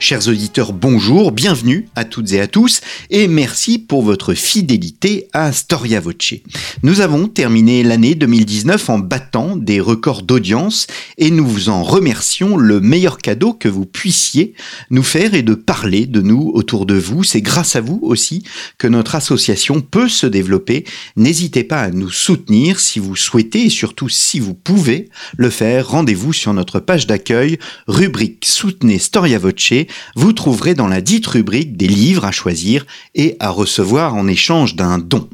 [0.00, 5.52] Chers auditeurs, bonjour, bienvenue à toutes et à tous et merci pour votre fidélité à
[5.52, 6.34] Storia Voce.
[6.84, 10.86] Nous avons terminé l'année 2019 en battant des records d'audience
[11.18, 12.56] et nous vous en remercions.
[12.56, 14.54] Le meilleur cadeau que vous puissiez
[14.90, 17.24] nous faire est de parler de nous autour de vous.
[17.24, 18.44] C'est grâce à vous aussi
[18.78, 20.84] que notre association peut se développer.
[21.16, 25.88] N'hésitez pas à nous soutenir si vous souhaitez et surtout si vous pouvez le faire.
[25.88, 29.72] Rendez-vous sur notre page d'accueil, rubrique Soutenez Storia Voce
[30.14, 34.76] vous trouverez dans la dite rubrique des livres à choisir et à recevoir en échange
[34.76, 35.28] d'un don.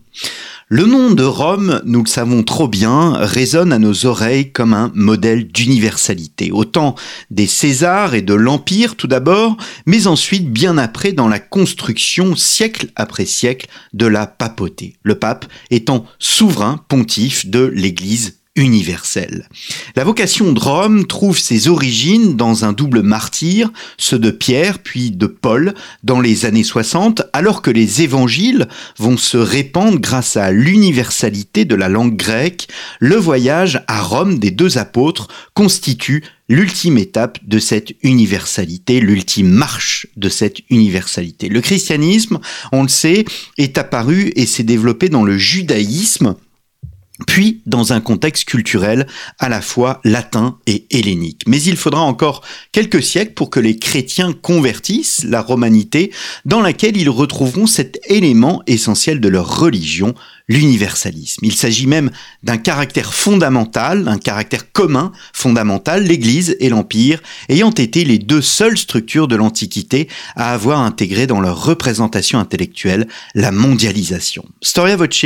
[0.69, 4.91] Le nom de Rome, nous le savons trop bien, résonne à nos oreilles comme un
[4.95, 6.95] modèle d'universalité, autant
[7.31, 12.89] des Césars et de l'Empire tout d'abord, mais ensuite bien après dans la construction siècle
[12.97, 19.49] après siècle de la papauté, le pape étant souverain pontife de l'Église universelle.
[19.97, 25.11] La vocation de Rome trouve ses origines dans un double martyr, ceux de Pierre puis
[25.11, 25.75] de Paul,
[26.05, 31.75] dans les années 60, alors que les évangiles vont se répandre grâce à l'universalité de
[31.75, 32.69] la langue grecque,
[33.01, 40.07] le voyage à Rome des deux apôtres constitue l'ultime étape de cette universalité, l'ultime marche
[40.17, 41.49] de cette universalité.
[41.49, 42.39] Le christianisme,
[42.73, 43.25] on le sait,
[43.59, 46.37] est apparu et s'est développé dans le judaïsme,
[47.27, 49.07] puis dans un contexte culturel
[49.39, 51.43] à la fois latin et hellénique.
[51.47, 56.13] Mais il faudra encore quelques siècles pour que les chrétiens convertissent la romanité
[56.45, 60.15] dans laquelle ils retrouveront cet élément essentiel de leur religion,
[60.49, 61.45] l'universalisme.
[61.45, 62.11] Il s'agit même
[62.43, 68.77] d'un caractère fondamental, un caractère commun fondamental, l'Église et l'Empire ayant été les deux seules
[68.77, 74.45] structures de l'Antiquité à avoir intégré dans leur représentation intellectuelle la mondialisation.
[74.61, 75.25] Storia Voce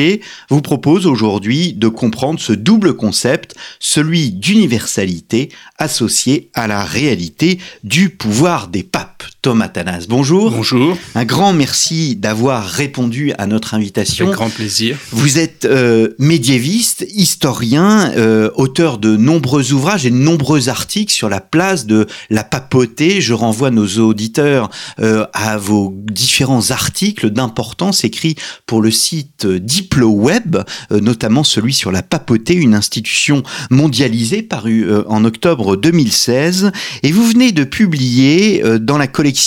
[0.51, 8.11] vous propose aujourd'hui de comprendre ce double concept, celui d'universalité associé à la réalité du
[8.11, 9.25] pouvoir des papes.
[9.49, 10.51] Thomas Tanas, bonjour.
[10.51, 10.99] Bonjour.
[11.15, 14.27] Un grand merci d'avoir répondu à notre invitation.
[14.27, 14.99] Avec grand plaisir.
[15.11, 21.31] Vous êtes euh, médiéviste, historien, euh, auteur de nombreux ouvrages et de nombreux articles sur
[21.31, 23.23] la place de la papauté.
[23.23, 24.69] Je renvoie nos auditeurs
[25.01, 28.35] euh, à vos différents articles d'importance écrits
[28.67, 30.59] pour le site DiploWeb,
[30.91, 36.71] notamment celui sur la papauté, une institution mondialisée paru en octobre 2016.
[37.03, 39.38] Et vous venez de publier dans la collection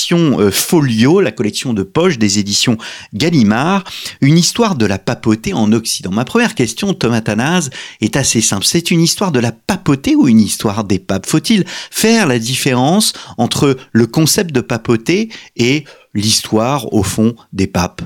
[0.51, 2.77] Folio, la collection de poche des éditions
[3.13, 3.83] Gallimard,
[4.21, 6.11] une histoire de la papauté en Occident.
[6.11, 7.69] Ma première question, Thomas Tanaz,
[8.01, 8.65] est assez simple.
[8.65, 11.25] C'est une histoire de la papauté ou une histoire des papes?
[11.25, 18.01] Faut-il faire la différence entre le concept de papauté et l'histoire, au fond, des papes?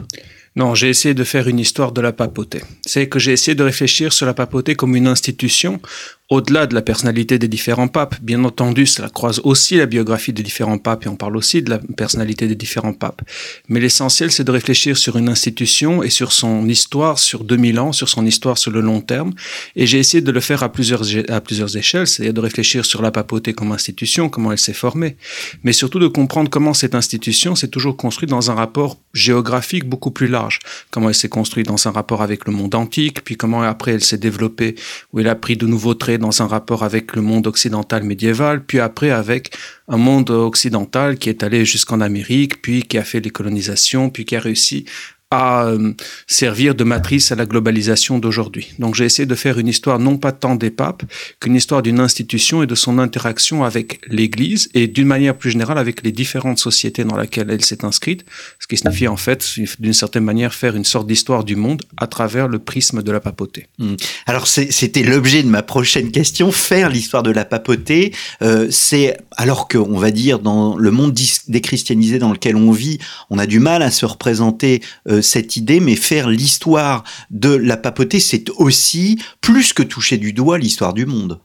[0.57, 2.61] Non, j'ai essayé de faire une histoire de la papauté.
[2.85, 5.81] C'est que j'ai essayé de réfléchir sur la papauté comme une institution
[6.29, 10.41] au-delà de la personnalité des différents papes, bien entendu, cela croise aussi la biographie des
[10.41, 13.21] différents papes et on parle aussi de la personnalité des différents papes.
[13.69, 17.91] Mais l'essentiel, c'est de réfléchir sur une institution et sur son histoire sur 2000 ans,
[17.91, 19.33] sur son histoire sur le long terme.
[19.75, 23.03] Et j'ai essayé de le faire à plusieurs, à plusieurs échelles, c'est-à-dire de réfléchir sur
[23.03, 25.17] la papauté comme institution, comment elle s'est formée,
[25.63, 30.11] mais surtout de comprendre comment cette institution s'est toujours construite dans un rapport géographique beaucoup
[30.11, 30.57] plus large,
[30.89, 34.03] comment elle s'est construite dans un rapport avec le monde antique, puis comment après elle
[34.03, 34.73] s'est développée,
[35.13, 38.63] où elle a pris de nouveaux traits dans un rapport avec le monde occidental médiéval,
[38.63, 39.55] puis après avec
[39.87, 44.25] un monde occidental qui est allé jusqu'en Amérique, puis qui a fait les colonisations, puis
[44.25, 44.85] qui a réussi
[45.35, 45.93] à euh,
[46.27, 48.73] servir de matrice à la globalisation d'aujourd'hui.
[48.79, 51.03] Donc j'ai essayé de faire une histoire non pas tant des papes
[51.41, 55.77] qu'une histoire d'une institution et de son interaction avec l'Église et d'une manière plus générale
[55.77, 58.23] avec les différentes sociétés dans lesquelles elle s'est inscrite,
[58.59, 62.07] ce qui signifie en fait d'une certaine manière faire une sorte d'histoire du monde à
[62.07, 63.67] travers le prisme de la papauté.
[63.77, 63.95] Hmm.
[64.25, 69.67] Alors c'était l'objet de ma prochaine question, faire l'histoire de la papauté, euh, c'est alors
[69.67, 71.13] qu'on va dire dans le monde
[71.47, 72.99] déchristianisé dans lequel on vit,
[73.29, 77.77] on a du mal à se représenter euh, cette idée, mais faire l'histoire de la
[77.77, 81.39] papauté, c'est aussi plus que toucher du doigt l'histoire du monde.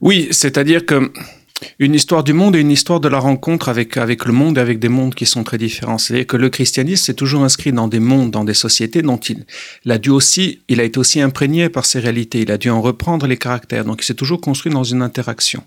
[0.00, 1.12] Oui, c'est-à-dire que
[1.78, 4.60] une histoire du monde et une histoire de la rencontre avec, avec le monde et
[4.60, 5.98] avec des mondes qui sont très différents.
[5.98, 9.44] C'est-à-dire que le christianisme s'est toujours inscrit dans des mondes, dans des sociétés dont il,
[9.84, 12.40] il, a dû aussi, il a été aussi imprégné par ces réalités.
[12.40, 13.84] Il a dû en reprendre les caractères.
[13.84, 15.62] Donc il s'est toujours construit dans une interaction.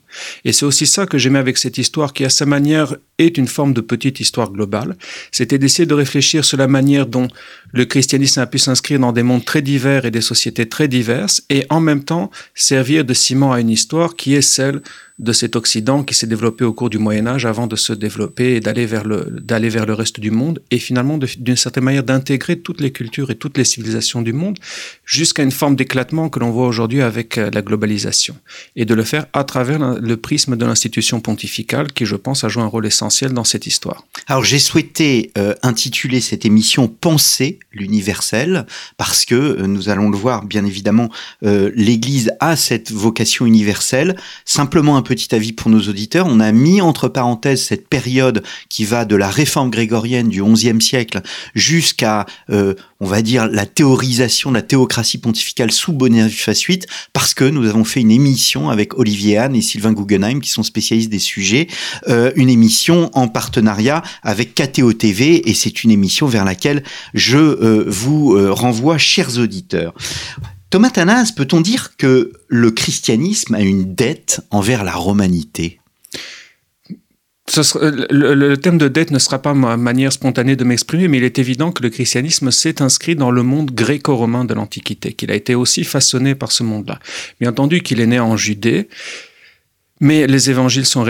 [0.45, 3.47] Et c'est aussi ça que j'aimais avec cette histoire qui, à sa manière, est une
[3.47, 4.97] forme de petite histoire globale.
[5.31, 7.27] C'était d'essayer de réfléchir sur la manière dont
[7.71, 11.43] le christianisme a pu s'inscrire dans des mondes très divers et des sociétés très diverses
[11.49, 14.81] et en même temps servir de ciment à une histoire qui est celle
[15.19, 18.55] de cet Occident qui s'est développé au cours du Moyen Âge avant de se développer
[18.55, 22.03] et d'aller vers le d'aller vers le reste du monde et finalement d'une certaine manière
[22.03, 24.57] d'intégrer toutes les cultures et toutes les civilisations du monde
[25.05, 28.35] jusqu'à une forme d'éclatement que l'on voit aujourd'hui avec euh, la globalisation
[28.75, 32.49] et de le faire à travers le prisme de l'institution pontificale qui je pense a
[32.49, 34.05] joué un rôle essentiel dans cette histoire.
[34.27, 38.65] Alors j'ai souhaité euh, intituler cette émission Penser l'universel
[38.97, 41.09] parce que euh, nous allons le voir bien évidemment
[41.41, 44.15] l'Église a cette vocation universelle
[44.45, 46.27] simplement un petit avis pour nos auditeurs.
[46.27, 50.81] On a mis entre parenthèses cette période qui va de la réforme grégorienne du XIe
[50.81, 51.21] siècle
[51.55, 52.73] jusqu'à, euh,
[53.03, 56.79] on va dire, la théorisation de la théocratie pontificale sous Boniface VIII,
[57.11, 60.63] parce que nous avons fait une émission avec Olivier Hahn et Sylvain Guggenheim, qui sont
[60.63, 61.67] spécialistes des sujets,
[62.07, 66.83] euh, une émission en partenariat avec KTO TV, et c'est une émission vers laquelle
[67.13, 69.93] je euh, vous renvoie, chers auditeurs.
[70.69, 75.79] Thomas Tanas, peut-on dire que le christianisme a une dette envers la romanité?
[78.09, 81.39] Le, thème de dette ne sera pas ma manière spontanée de m'exprimer, mais il est
[81.39, 85.53] évident que le christianisme s'est inscrit dans le monde gréco-romain de l'Antiquité, qu'il a été
[85.53, 86.99] aussi façonné par ce monde-là.
[87.39, 88.87] Bien entendu qu'il est né en Judée,
[90.03, 91.05] mais les évangiles sont,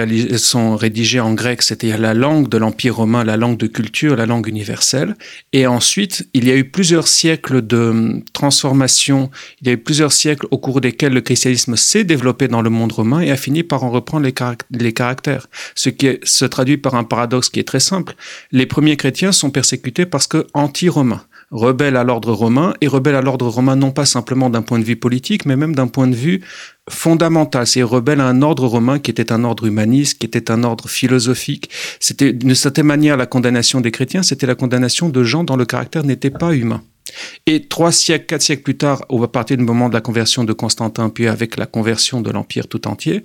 [0.75, 4.47] rédigés en grec, c'est-à-dire la langue de l'Empire romain, la langue de culture, la langue
[4.47, 5.15] universelle.
[5.51, 9.31] Et ensuite, il y a eu plusieurs siècles de hum, transformation,
[9.61, 12.69] il y a eu plusieurs siècles au cours desquels le christianisme s'est développé dans le
[12.69, 14.35] monde romain et a fini par en reprendre les,
[14.69, 15.47] les caractères.
[15.73, 18.13] Ce qui se traduit par un paradoxe qui est très simple.
[18.51, 23.21] Les premiers chrétiens sont persécutés parce que anti-romains rebelles à l'ordre romain et rebelles à
[23.21, 26.15] l'ordre romain non pas simplement d'un point de vue politique, mais même d'un point de
[26.15, 26.41] vue
[26.89, 27.67] fondamental.
[27.67, 30.89] C'est rebelle à un ordre romain qui était un ordre humaniste, qui était un ordre
[30.89, 31.69] philosophique.
[31.99, 35.65] C'était d'une certaine manière la condamnation des chrétiens, c'était la condamnation de gens dont le
[35.65, 36.81] caractère n'était pas humain.
[37.45, 40.53] Et trois siècles, quatre siècles plus tard, à partir du moment de la conversion de
[40.53, 43.23] Constantin, puis avec la conversion de l'Empire tout entier,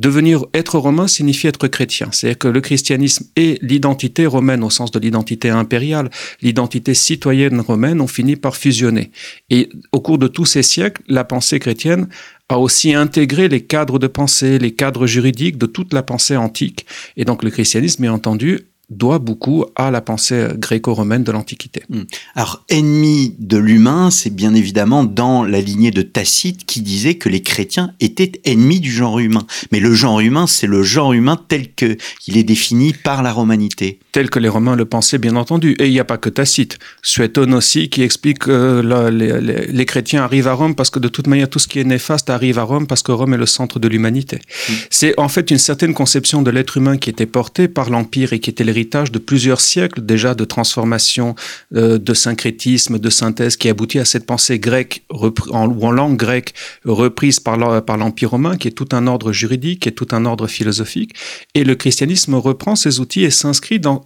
[0.00, 2.08] Devenir être romain signifie être chrétien.
[2.10, 6.08] C'est-à-dire que le christianisme et l'identité romaine au sens de l'identité impériale,
[6.40, 9.10] l'identité citoyenne romaine ont fini par fusionner.
[9.50, 12.08] Et au cours de tous ces siècles, la pensée chrétienne
[12.48, 16.86] a aussi intégré les cadres de pensée, les cadres juridiques de toute la pensée antique.
[17.18, 21.82] Et donc le christianisme, bien entendu, doit beaucoup à la pensée gréco-romaine de l'Antiquité.
[21.88, 22.02] Hmm.
[22.34, 27.28] Alors, ennemi de l'humain, c'est bien évidemment dans la lignée de Tacite qui disait que
[27.28, 29.46] les chrétiens étaient ennemis du genre humain.
[29.72, 31.96] Mais le genre humain, c'est le genre humain tel que
[32.26, 34.00] il est défini par la romanité.
[34.12, 35.76] Tel que les Romains le pensaient, bien entendu.
[35.78, 36.78] Et il n'y a pas que Tacite.
[37.02, 41.48] Suétone aussi qui explique que les, chrétiens arrivent à Rome parce que de toute manière,
[41.48, 43.88] tout ce qui est néfaste arrive à Rome parce que Rome est le centre de
[43.88, 44.36] l'humanité.
[44.68, 44.72] Hmm.
[44.90, 48.40] C'est en fait une certaine conception de l'être humain qui était portée par l'Empire et
[48.40, 51.34] qui était l'héritage de plusieurs siècles déjà de transformation,
[51.74, 56.54] euh, de syncrétisme, de synthèse qui aboutit à cette pensée grecque ou en langue grecque
[56.84, 60.46] reprise par l'Empire romain, qui est tout un ordre juridique, qui est tout un ordre
[60.46, 61.14] philosophique.
[61.54, 63.99] Et le christianisme reprend ces outils et s'inscrit dans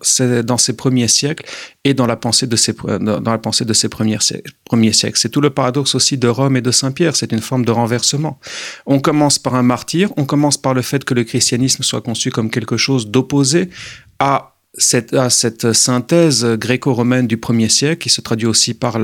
[0.44, 1.44] dans ces premiers siècles
[1.85, 5.19] et dans la pensée de ces, dans la pensée de ces premiers, siècles.
[5.19, 7.17] C'est tout le paradoxe aussi de Rome et de Saint-Pierre.
[7.17, 8.38] C'est une forme de renversement.
[8.87, 12.31] On commence par un martyr, on commence par le fait que le christianisme soit conçu
[12.31, 13.70] comme quelque chose d'opposé
[14.19, 18.99] à cette, à cette synthèse gréco-romaine du premier siècle, qui se traduit aussi par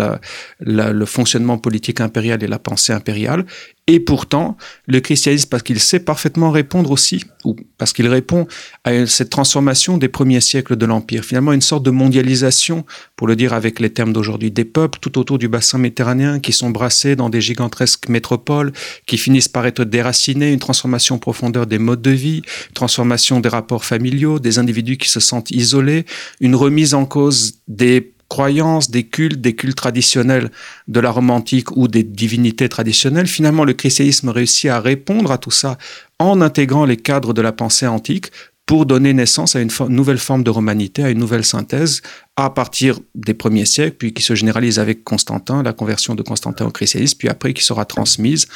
[0.58, 3.46] le fonctionnement politique impérial et la pensée impériale,
[3.92, 4.56] et pourtant,
[4.86, 8.46] le christianisme, parce qu'il sait parfaitement répondre aussi, ou parce qu'il répond
[8.84, 12.84] à cette transformation des premiers siècles de l'Empire, finalement une sorte de mondialisation,
[13.16, 16.52] pour le dire avec les termes d'aujourd'hui, des peuples tout autour du bassin méditerranéen qui
[16.52, 18.72] sont brassés dans des gigantesques métropoles,
[19.06, 22.42] qui finissent par être déracinés, une transformation profondeur des modes de vie,
[22.74, 26.04] transformation des rapports familiaux, des individus qui se sentent isolés,
[26.40, 30.50] une remise en cause des croyances, des cultes, des cultes traditionnels
[30.88, 35.36] de la Rome antique ou des divinités traditionnelles, finalement le christianisme réussit à répondre à
[35.36, 35.76] tout ça
[36.18, 38.30] en intégrant les cadres de la pensée antique
[38.64, 42.02] pour donner naissance à une nouvelle forme de romanité, à une nouvelle synthèse
[42.36, 46.66] à partir des premiers siècles, puis qui se généralise avec Constantin, la conversion de Constantin
[46.66, 48.46] au christianisme, puis après qui sera transmise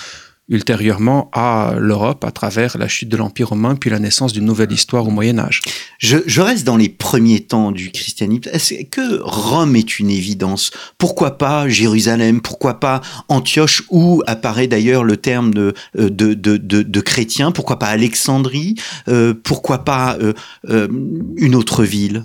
[0.48, 4.72] ultérieurement à l'Europe à travers la chute de l'Empire romain puis la naissance d'une nouvelle
[4.72, 5.62] histoire au Moyen Âge.
[5.98, 8.50] Je, reste dans les premiers temps du christianisme.
[8.52, 10.70] Est-ce que Rome est une évidence?
[10.98, 12.42] Pourquoi pas Jérusalem?
[12.42, 17.50] Pourquoi pas Antioche où apparaît d'ailleurs le terme de, de, de, de, de chrétien?
[17.50, 18.74] Pourquoi pas Alexandrie?
[19.08, 20.34] Euh, Pourquoi pas euh,
[20.68, 20.88] euh,
[21.36, 22.24] une autre ville?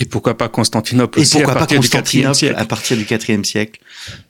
[0.00, 2.64] Et pourquoi pas Constantinople Et aussi pourquoi à pas partir du IVe Constantinople siècle à
[2.64, 3.80] partir du IVe siècle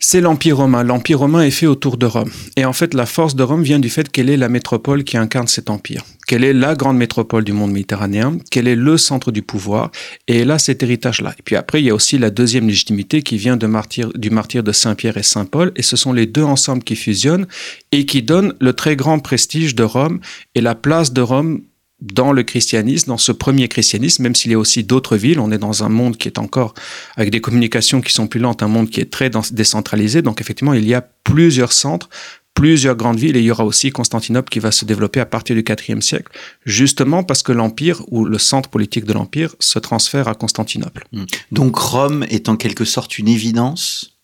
[0.01, 0.83] C'est l'Empire romain.
[0.83, 2.31] L'Empire romain est fait autour de Rome.
[2.57, 5.17] Et en fait, la force de Rome vient du fait qu'elle est la métropole qui
[5.17, 6.03] incarne cet empire.
[6.27, 9.93] Qu'elle est la grande métropole du monde méditerranéen, qu'elle est le centre du pouvoir,
[10.27, 11.35] et elle a cet héritage-là.
[11.39, 14.31] Et puis après, il y a aussi la deuxième légitimité qui vient de martyr, du
[14.31, 17.47] martyr de Saint-Pierre et Saint-Paul, et ce sont les deux ensemble qui fusionnent
[17.93, 20.21] et qui donnent le très grand prestige de Rome
[20.57, 21.63] et la place de Rome
[22.01, 25.53] dans le christianisme, dans ce premier christianisme, même s'il y a aussi d'autres villes, on
[25.53, 26.75] est dans un monde qui est encore
[27.17, 30.23] avec des communications qui sont plus lentes, un monde qui est très décentralisé.
[30.23, 32.09] Donc effectivement, il y a plusieurs centres,
[32.55, 35.57] plusieurs grandes villes, et il y aura aussi Constantinople qui va se développer à partir
[35.57, 36.33] du IVe siècle,
[36.67, 41.07] justement parce que l'empire ou le centre politique de l'empire se transfère à Constantinople.
[41.53, 44.17] Donc Rome est en quelque sorte une évidence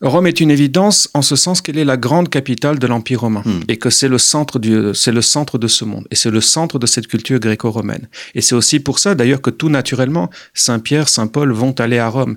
[0.00, 3.42] Rome est une évidence en ce sens qu'elle est la grande capitale de l'Empire romain
[3.44, 3.60] Hmm.
[3.68, 6.40] et que c'est le centre du, c'est le centre de ce monde et c'est le
[6.40, 8.08] centre de cette culture gréco-romaine.
[8.34, 11.98] Et c'est aussi pour ça d'ailleurs que tout naturellement Saint Pierre, Saint Paul vont aller
[11.98, 12.36] à Rome.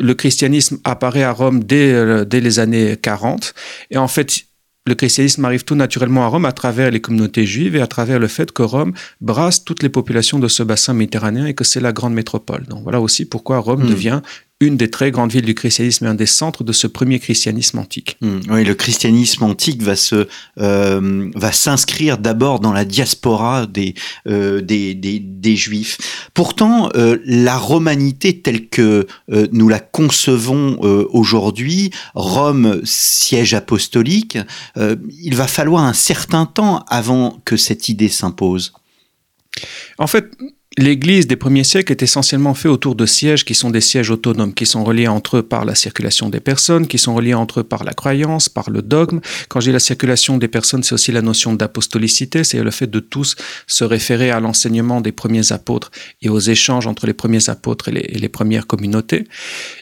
[0.00, 3.54] Le christianisme apparaît à Rome dès, euh, dès les années 40
[3.90, 4.44] et en fait
[4.84, 8.18] le christianisme arrive tout naturellement à Rome à travers les communautés juives et à travers
[8.18, 11.78] le fait que Rome brasse toutes les populations de ce bassin méditerranéen et que c'est
[11.80, 12.64] la grande métropole.
[12.66, 13.88] Donc voilà aussi pourquoi Rome Hmm.
[13.90, 14.20] devient
[14.62, 17.78] une des très grandes villes du christianisme et un des centres de ce premier christianisme
[17.78, 18.16] antique.
[18.20, 20.28] Hmm, Oui, le christianisme antique va se
[20.60, 23.94] euh, va s'inscrire d'abord dans la diaspora des,
[24.28, 26.30] euh, des, des des juifs.
[26.34, 30.78] Pourtant, euh, la romanité telle que nous la concevons
[31.10, 34.38] aujourd'hui, Rome siège apostolique,
[34.76, 38.72] il va falloir un certain temps avant que cette idée s'impose.
[39.98, 40.30] En fait,
[40.78, 44.54] L'Église des premiers siècles est essentiellement faite autour de sièges qui sont des sièges autonomes,
[44.54, 47.62] qui sont reliés entre eux par la circulation des personnes, qui sont reliés entre eux
[47.64, 49.20] par la croyance, par le dogme.
[49.48, 53.00] Quand dis la circulation des personnes, c'est aussi la notion d'apostolicité, c'est le fait de
[53.00, 53.36] tous
[53.66, 55.90] se référer à l'enseignement des premiers apôtres
[56.22, 59.24] et aux échanges entre les premiers apôtres et les premières communautés.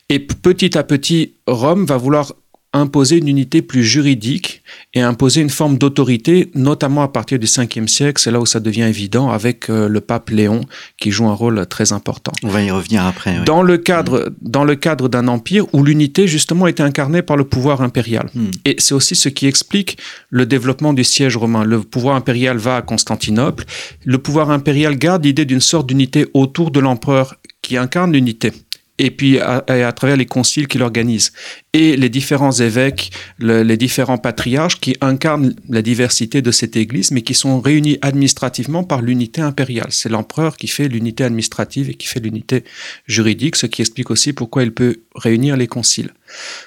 [0.09, 2.35] Et petit à petit, Rome va vouloir
[2.73, 4.63] imposer une unité plus juridique
[4.95, 8.23] et imposer une forme d'autorité, notamment à partir du 5e siècle.
[8.23, 10.61] C'est là où ça devient évident avec euh, le pape Léon
[10.97, 12.33] qui joue un rôle très important.
[12.45, 13.39] On va y revenir après.
[13.39, 13.45] oui.
[13.45, 17.45] Dans le cadre, dans le cadre d'un empire où l'unité justement était incarnée par le
[17.45, 18.31] pouvoir impérial.
[18.35, 18.51] Hmm.
[18.65, 19.99] Et c'est aussi ce qui explique
[20.29, 21.65] le développement du siège romain.
[21.65, 23.65] Le pouvoir impérial va à Constantinople.
[24.05, 28.53] Le pouvoir impérial garde l'idée d'une sorte d'unité autour de l'empereur qui incarne l'unité
[29.01, 31.33] et puis à, travers les conciles qu'il organise,
[31.73, 37.11] et les différents évêques, le, les différents patriarches qui incarnent la diversité de cette Église,
[37.11, 39.87] mais qui sont réunis administrativement par l'unité impériale.
[39.89, 42.65] C'est l'empereur qui fait l'unité administrative et qui fait l'unité
[43.07, 46.13] juridique, ce qui explique aussi pourquoi il peut réunir les conciles.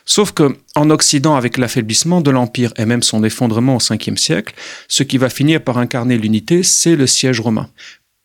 [0.04, 4.56] Sauf que en Occident, avec l'affaiblissement de l'Empire et même son effondrement au 5e siècle,
[4.88, 7.70] ce qui va finir par incarner l'unité, c'est le siège romain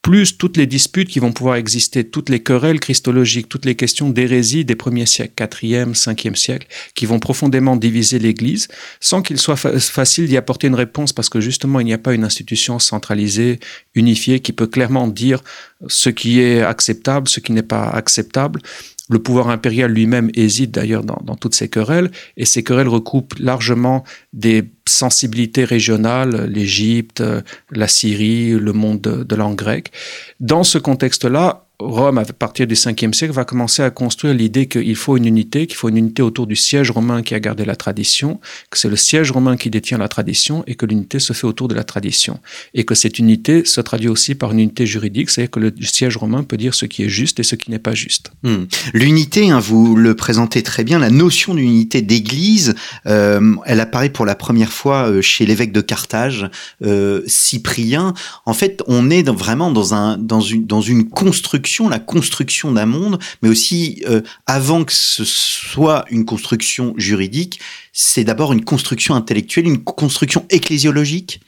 [0.08, 4.08] plus toutes les disputes qui vont pouvoir exister, toutes les querelles christologiques, toutes les questions
[4.08, 8.68] d'hérésie des premiers siècles, 4e, 5e siècle, qui vont profondément diviser l'Église,
[9.00, 11.98] sans qu'il soit fa facile d'y apporter une réponse, parce que justement, il n'y a
[11.98, 13.60] pas une institution centralisée,
[13.94, 15.42] unifiée, qui peut clairement dire
[15.88, 18.62] ce qui est acceptable, ce qui n'est pas acceptable.
[19.08, 24.04] Le pouvoir impérial lui-même hésite d'ailleurs dans, toutes ces querelles, et ces querelles recoupent largement
[24.32, 27.22] des sensibilités régionales, l'Égypte,
[27.70, 29.92] la Syrie, le monde de, de langue grecque.
[30.40, 34.96] Dans ce contexte-là, Rome, à partir du 5e siècle, va commencer à construire l'idée qu'il
[34.96, 37.76] faut une unité, qu'il faut une unité autour du siège romain qui a gardé la
[37.76, 41.46] tradition, que c'est le siège romain qui détient la tradition et que l'unité se fait
[41.46, 42.40] autour de la tradition.
[42.74, 46.16] Et que cette unité se traduit aussi par une unité juridique, c'est-à-dire que le siège
[46.16, 48.32] romain peut dire ce qui est juste et ce qui n'est pas juste.
[48.42, 48.64] Mmh.
[48.94, 52.74] L'unité, hein, vous le présentez très bien, la notion d'unité d'église,
[53.06, 56.50] euh, elle apparaît pour la première fois chez l'évêque de Carthage,
[56.82, 58.14] euh, Cyprien.
[58.46, 64.22] En fait, on est vraiment dans une construction la construction d'un monde, mais aussi euh,
[64.46, 67.60] avant que ce soit une construction juridique,
[67.92, 71.40] c'est d'abord une construction intellectuelle, une construction ecclésiologique.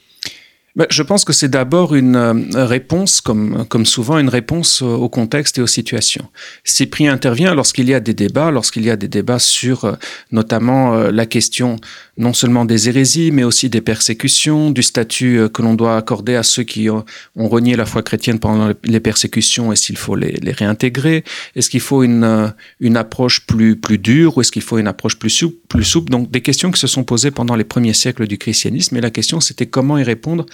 [0.77, 5.09] Ben, je pense que c'est d'abord une euh, réponse, comme, comme souvent, une réponse au
[5.09, 6.29] contexte et aux situations.
[6.63, 9.93] Cyprien intervient lorsqu'il y a des débats, lorsqu'il y a des débats sur euh,
[10.31, 11.75] notamment euh, la question
[12.17, 16.43] non seulement des hérésies, mais aussi des persécutions, du statut que l'on doit accorder à
[16.43, 17.03] ceux qui ont,
[17.35, 21.23] renié la foi chrétienne pendant les persécutions et s'il faut les, les réintégrer.
[21.55, 25.17] Est-ce qu'il faut une, une approche plus, plus dure ou est-ce qu'il faut une approche
[25.17, 26.11] plus souple, plus souple?
[26.11, 29.09] Donc des questions qui se sont posées pendant les premiers siècles du christianisme et la
[29.09, 30.45] question c'était comment y répondre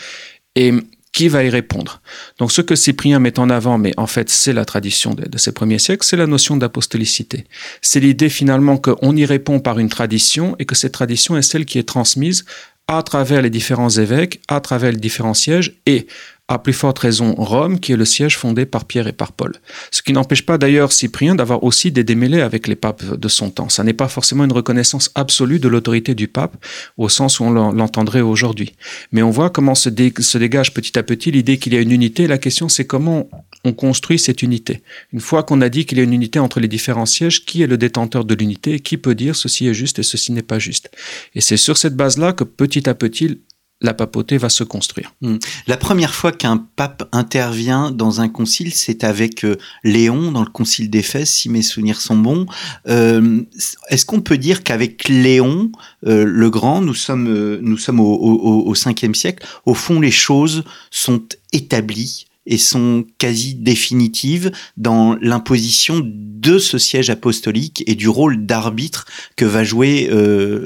[0.57, 0.73] et
[1.13, 2.01] qui va y répondre?
[2.37, 5.51] Donc ce que Cyprien met en avant, mais en fait c'est la tradition de, ces
[5.51, 7.45] premiers siècles, c'est la notion d'apostolicité.
[7.81, 11.65] C'est l'idée finalement qu'on y répond par une tradition et que cette tradition est celle
[11.65, 12.45] qui est transmise
[12.87, 16.07] à travers les différents évêques, à travers les différents sièges et
[16.49, 19.53] à plus forte raison Rome, qui est le siège fondé par Pierre et par Paul.
[19.91, 23.49] Ce qui n'empêche pas d'ailleurs Cyprien d'avoir aussi des démêlés avec les papes de son
[23.49, 23.67] temps.
[23.67, 26.55] Ça n'est pas forcément une reconnaissance absolue de l'autorité du pape,
[26.97, 28.73] au sens où on l'entendrait aujourd'hui.
[29.11, 32.27] Mais on voit comment se, dégage petit à petit l'idée qu'il y a une unité.
[32.27, 33.29] La question, c'est comment
[33.65, 34.81] on construit cette unité.
[35.11, 37.61] Une fois qu'on a dit qu'il y a une unité entre les différents sièges, qui
[37.61, 38.79] est le détenteur de l'unité?
[38.79, 40.89] Qui peut dire ceci est juste et ceci n'est pas juste?
[41.35, 43.41] Et c'est sur cette base-là que petit à petit,
[43.81, 45.13] la papauté va se construire.
[45.21, 45.37] Hmm.
[45.67, 50.49] La première fois qu'un pape intervient dans un concile, c'est avec euh, Léon dans le
[50.49, 52.47] concile d'Éphèse, si mes souvenirs sont bons.
[52.87, 53.41] Euh,
[53.89, 55.71] est-ce qu'on peut dire qu'avec Léon
[56.07, 60.63] euh, le Grand, nous sommes, nous sommes au, au, 5e siècle, au fond les choses
[60.89, 61.21] sont
[61.53, 69.05] établies et sont quasi définitives dans l'imposition de ce siège apostolique et du rôle d'arbitre
[69.35, 70.09] que va jouer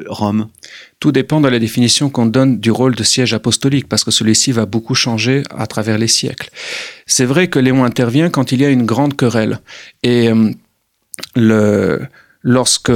[0.07, 0.47] Rome?
[1.01, 4.51] Tout dépend de la définition qu'on donne du rôle de siège apostolique, parce que celui-ci
[4.51, 6.51] va beaucoup changer à travers les siècles.
[7.07, 9.59] C'est vrai que Léon intervient quand il y a une grande querelle.
[10.03, 10.51] Et euh,
[11.35, 12.01] le,
[12.43, 12.91] lorsque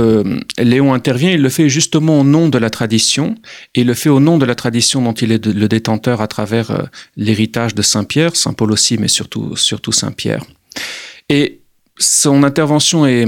[0.59, 3.35] Léon intervient, il le fait justement au nom de la tradition,
[3.73, 6.27] et il le fait au nom de la tradition dont il est le détenteur à
[6.27, 6.83] travers euh,
[7.17, 10.45] l'héritage de Saint-Pierre, Saint Paul aussi, mais surtout, surtout Saint-Pierre.
[11.29, 11.61] Et
[11.97, 13.25] son intervention est,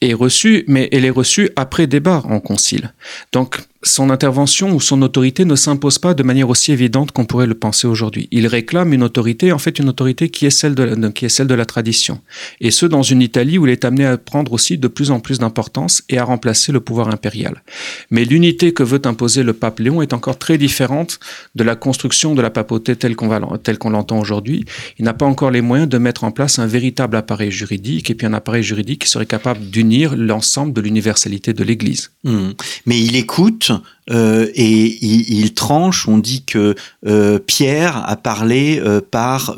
[0.00, 2.92] est, reçue, mais elle est reçue après débat en concile.
[3.32, 7.46] Donc, son intervention ou son autorité ne s'impose pas de manière aussi évidente qu'on pourrait
[7.46, 8.28] le penser aujourd'hui.
[8.30, 11.30] Il réclame une autorité, en fait une autorité qui est celle de la, qui est
[11.30, 12.20] celle de la tradition.
[12.60, 15.20] Et ce, dans une Italie où il est amené à prendre aussi de plus en
[15.20, 17.62] plus d'importance et à remplacer le pouvoir impérial.
[18.10, 21.18] Mais l'unité que veut imposer le pape Léon est encore très différente
[21.54, 24.64] de la construction de la papauté telle qu'on qu'on l'entend aujourd'hui.
[24.98, 28.14] Il n'a pas encore les moyens de mettre en place un véritable appareil juridique et
[28.14, 32.10] puis un appareil juridique qui serait capable d'unir l'ensemble de l'universalité de l'Église.
[32.24, 32.50] Mmh.
[32.86, 36.08] Mais il écoute donc euh, et il, tranche.
[36.08, 36.74] On dit que
[37.06, 39.56] euh, Pierre a parlé euh, par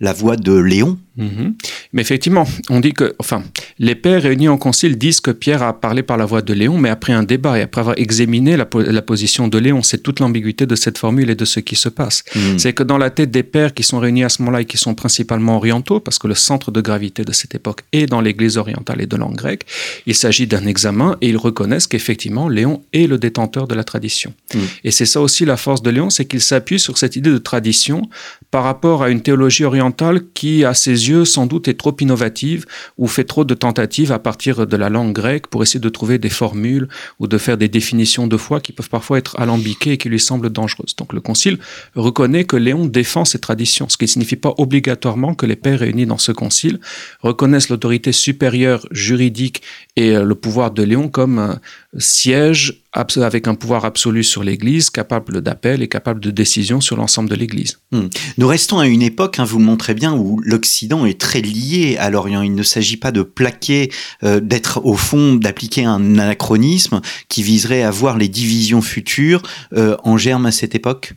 [0.00, 0.98] la voix de Léon.
[1.18, 1.54] Mhm.
[1.92, 3.42] Mais effectivement, on dit que, enfin,
[3.80, 6.78] les pères réunis en concile disent que Pierre a parlé par la voix de Léon,
[6.78, 8.66] mais après un débat et après avoir examiné la,
[9.02, 12.22] position de Léon, c'est toute l'ambiguïté de cette formule et de ce qui se passe.
[12.34, 12.58] Mhm.
[12.58, 14.78] C'est que dans la tête des pères qui sont réunis à ce moment-là et qui
[14.78, 18.56] sont principalement orientaux, parce que le centre de gravité de cette époque est dans l'église
[18.56, 19.66] orientale et de langue grecque,
[20.06, 24.32] il s'agit d'un examen et ils reconnaissent qu'effectivement, Léon est le détenteur de la tradition.
[24.54, 24.60] Mhm.
[24.84, 27.38] Et c'est ça aussi la force de Léon, c'est qu'il s'appuie sur cette idée de
[27.38, 28.02] tradition
[28.50, 32.64] par rapport à une théologie orientale qui, à ses yeux, sans doute est trop innovative
[32.96, 36.18] ou fait trop de tentatives à partir de la langue grecque pour essayer de trouver
[36.18, 39.98] des formules ou de faire des définitions de foi qui peuvent parfois être alambiquées et
[39.98, 40.94] qui lui semblent dangereuses.
[40.96, 41.58] Donc le Concile
[41.94, 45.80] reconnaît que Léon défend ces traditions, ce qui ne signifie pas obligatoirement que les pères
[45.80, 46.78] réunis dans ce Concile
[47.20, 49.62] reconnaissent l'autorité supérieure juridique
[49.96, 51.60] et euh, le pouvoir de Léon comme un
[51.96, 57.30] siège avec un pouvoir absolu sur l'Église, capable d'appel et capable de décision sur l'ensemble
[57.30, 57.78] de l'Église.
[57.92, 58.08] Hmm.
[58.38, 62.10] Nous restons à une époque, hein, vous montrez bien, où l'Occident est très lié à
[62.10, 62.42] l'Orient.
[62.42, 63.90] Il ne s'agit pas de plaquer,
[64.24, 69.42] euh, d'être au fond, d'appliquer un anachronisme qui viserait à voir les divisions futures
[69.74, 71.14] euh, en germe à cette époque?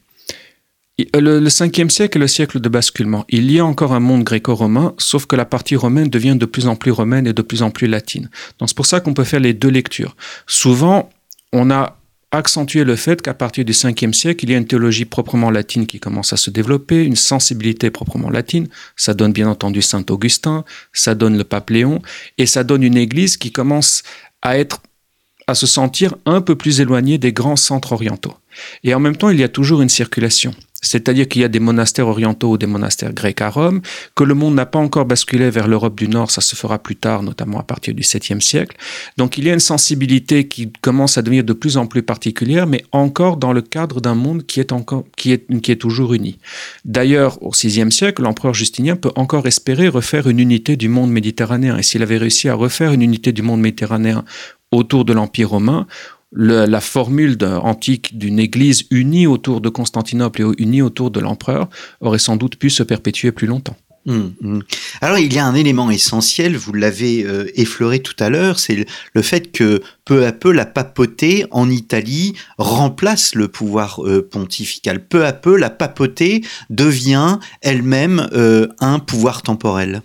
[1.13, 3.25] Le, le 5e siècle est le siècle de basculement.
[3.29, 6.67] Il y a encore un monde gréco-romain, sauf que la partie romaine devient de plus
[6.67, 8.29] en plus romaine et de plus en plus latine.
[8.59, 10.15] Donc c'est pour ça qu'on peut faire les deux lectures.
[10.47, 11.09] Souvent,
[11.53, 11.97] on a
[12.31, 15.85] accentué le fait qu'à partir du 5e siècle, il y a une théologie proprement latine
[15.85, 18.67] qui commence à se développer, une sensibilité proprement latine.
[18.95, 22.01] Ça donne bien entendu Saint Augustin, ça donne le pape Léon,
[22.37, 24.03] et ça donne une église qui commence
[24.41, 24.81] à être
[25.47, 28.35] à se sentir un peu plus éloignée des grands centres orientaux.
[28.83, 30.53] Et en même temps, il y a toujours une circulation.
[30.81, 33.81] C'est-à-dire qu'il y a des monastères orientaux ou des monastères grecs à Rome,
[34.15, 36.95] que le monde n'a pas encore basculé vers l'Europe du Nord, ça se fera plus
[36.95, 38.75] tard, notamment à partir du 7e siècle.
[39.17, 42.65] Donc il y a une sensibilité qui commence à devenir de plus en plus particulière,
[42.65, 46.13] mais encore dans le cadre d'un monde qui est, encore, qui est, qui est toujours
[46.13, 46.39] uni.
[46.83, 51.77] D'ailleurs, au 6e siècle, l'empereur Justinien peut encore espérer refaire une unité du monde méditerranéen.
[51.77, 54.25] Et s'il avait réussi à refaire une unité du monde méditerranéen
[54.71, 55.85] autour de l'Empire romain,
[56.33, 62.19] la formule antique d'une église unie autour de Constantinople et unie autour de l'empereur aurait
[62.19, 63.75] sans doute pu se perpétuer plus longtemps.
[64.07, 64.63] Hum, hum.
[65.01, 68.87] Alors il y a un élément essentiel, vous l'avez euh, effleuré tout à l'heure, c'est
[69.13, 75.05] le fait que peu à peu la papauté en Italie remplace le pouvoir euh, pontifical.
[75.05, 80.01] Peu à peu la papauté devient elle-même euh, un pouvoir temporel.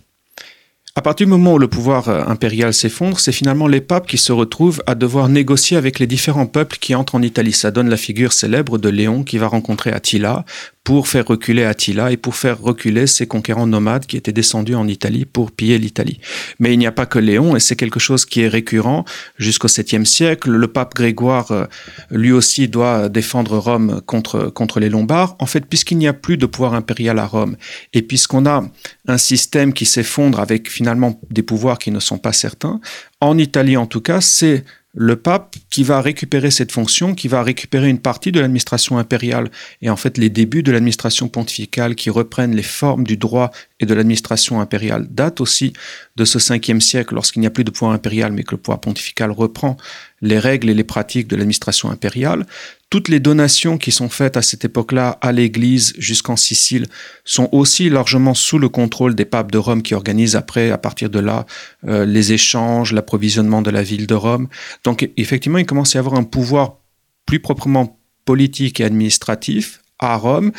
[0.99, 4.33] À partir du moment où le pouvoir impérial s'effondre, c'est finalement les papes qui se
[4.33, 7.53] retrouvent à devoir négocier avec les différents peuples qui entrent en Italie.
[7.53, 10.47] Ça donne la figure célèbre de Léon qui va rencontrer Attila
[10.87, 14.87] pour faire reculer Attila et pour faire reculer ces conquérants nomades qui étaient descendus en
[14.87, 16.21] Italie pour piller l'Italie.
[16.61, 19.05] Mais il n'y a pas que Léon, et c'est quelque chose qui est récurrent
[19.37, 20.49] jusqu'au 7e siècle.
[20.49, 21.65] Le pape Grégoire, euh,
[22.13, 25.35] lui aussi, doit défendre Rome contre, contre les Lombards.
[25.41, 27.57] En fait, puisqu'il n'y a plus de pouvoir impérial à Rome,
[27.93, 28.65] et puisqu'on a
[29.09, 30.86] un système qui s'effondre avec finalement
[31.31, 32.81] des pouvoirs qui ne sont pas certains,
[33.21, 34.65] en Italie en tout cas, c'est
[34.99, 39.51] le pape qui va récupérer cette fonction, qui va récupérer une partie de l'administration impériale
[39.83, 43.85] et en fait les débuts de l'administration pontificale qui reprennent les formes du droit et
[43.85, 45.75] de l'administration impériale datent aussi
[46.17, 48.81] de ce 5e siècle lorsqu'il n'y a plus de pouvoir impérial mais que le pouvoir
[48.81, 49.77] pontifical reprend
[50.23, 52.47] les règles et les pratiques de l'administration impériale.
[52.89, 56.87] Toutes les donations qui sont faites à cette époque-là à l'Église jusqu'en Sicile
[57.25, 61.11] sont aussi largement sous le contrôle des papes de Rome qui organisent après, à partir
[61.11, 61.47] de là,
[61.89, 64.49] euh, les échanges, l'approvisionnement de la ville de Rome.
[64.85, 66.79] Donc effectivement, il commence à y avoir un pouvoir
[67.27, 70.53] plus proprement politique et administratif à Rome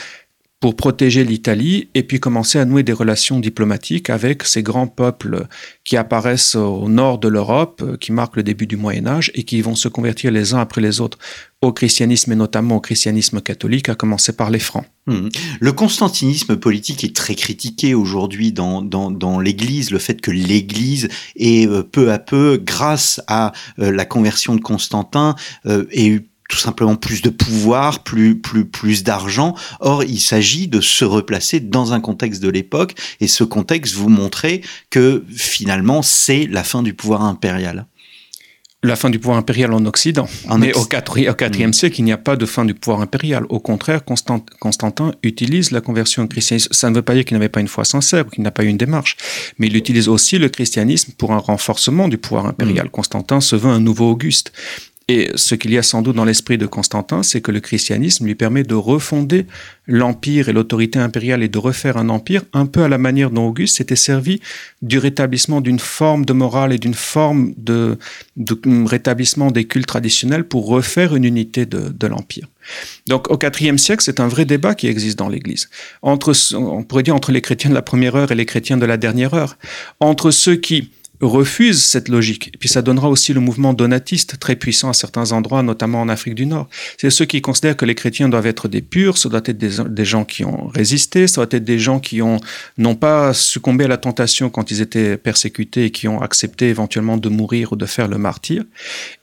[0.60, 5.46] pour protéger l'Italie et puis commencer à nouer des relations diplomatiques avec ces grands peuples
[5.84, 9.43] qui apparaissent au nord de l'Europe, euh, qui marquent le début du Moyen Âge et
[9.43, 11.20] qui vont se convertir les uns après les autres
[11.62, 14.86] au christianisme et notamment au christianisme catholique, à commencer par les Francs.
[15.06, 15.30] Mmh.
[15.60, 21.84] Le constantinisme politique est très critiqué aujourd'hui dans, l'Église, le fait que l'Église est euh,
[21.84, 27.22] peu à peu, grâce à euh, la conversion de Constantin, ait eu tout simplement plus
[27.22, 29.56] de pouvoir, plus plus plus d'argent.
[29.80, 34.10] Or, il s'agit de se replacer dans un contexte de l'époque et ce contexte vous
[34.10, 37.88] montrait que finalement c'est la fin du pouvoir impérial.
[38.84, 40.30] La fin du pouvoir impérial en Occident.
[40.60, 41.74] Mais au IVe mm.
[41.74, 43.44] siècle, il n'y a pas de fin du pouvoir impérial.
[43.50, 46.72] Au contraire, Constantin utilise la conversion au christianisme.
[46.72, 48.68] Ça ne veut pas dire qu'il n'avait pas une foi sincère qu'il n'a pas eu
[48.68, 49.18] une démarche.
[49.58, 52.86] Mais il utilise aussi le christianisme pour un renforcement du pouvoir impérial.
[52.86, 52.90] Mm.
[52.92, 54.54] Constantin se veut un nouveau Auguste.
[55.10, 58.26] Et ce qu'il y a sans doute dans l'esprit de Constantin, c'est que le christianisme
[58.26, 59.46] lui permet de refonder
[59.88, 63.48] l'empire et l'autorité impériale et de refaire un empire un peu à la manière dont
[63.48, 64.41] Auguste s'était servi
[64.82, 67.98] du rétablissement d'une forme de morale et d'une forme de,
[68.86, 72.48] rétablissement des cultes traditionnels pour refaire une unité de, de l'empire.
[73.08, 75.70] Donc au IVe siècle, c'est un vrai débat qui existe dans l'Église.
[76.02, 78.86] Entre, on pourrait dire entre les chrétiens de la première heure et les chrétiens de
[78.86, 79.58] la dernière heure.
[80.02, 80.89] Entre ceux qui
[81.22, 82.50] refuse cette logique.
[82.54, 86.10] Et puis ça donnera aussi le mouvement donatiste très puissant à certains endroits, notamment en
[86.10, 86.70] Afrique du Nord.
[86.98, 90.06] C'est ceux qui considèrent que les chrétiens doivent être des purs, ce doit être des,
[90.06, 92.40] gens qui ont résisté, ça doit être des gens qui ont
[92.78, 97.18] n'ont pas succombé à la tentation quand ils étaient persécutés et qui ont accepté éventuellement
[97.18, 98.64] de mourir ou de faire le martyr.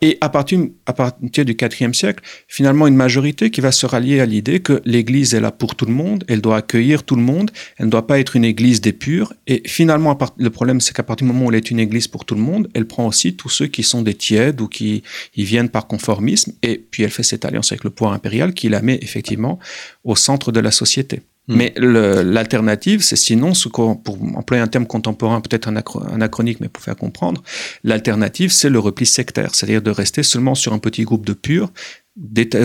[0.01, 4.21] Et à partir, à partir du IVe siècle, finalement une majorité qui va se rallier
[4.21, 7.23] à l'idée que l'Église est là pour tout le monde, elle doit accueillir tout le
[7.23, 9.33] monde, elle ne doit pas être une Église des purs.
[9.47, 12.25] Et finalement, le problème, c'est qu'à partir du moment où elle est une Église pour
[12.25, 15.03] tout le monde, elle prend aussi tous ceux qui sont des tièdes ou qui
[15.37, 18.69] y viennent par conformisme, et puis elle fait cette alliance avec le pouvoir impérial qui
[18.69, 19.59] la met effectivement
[20.03, 21.23] au centre de la société.
[21.47, 21.57] Hmm.
[21.57, 26.97] Mais l'alternative, c'est sinon, ce pour employer un terme contemporain, peut-être anachronique, mais pour faire
[26.97, 27.43] comprendre,
[27.83, 31.71] l'alternative, c'est le repli sectaire, c'est-à-dire de rester seulement sur un petit groupe de purs,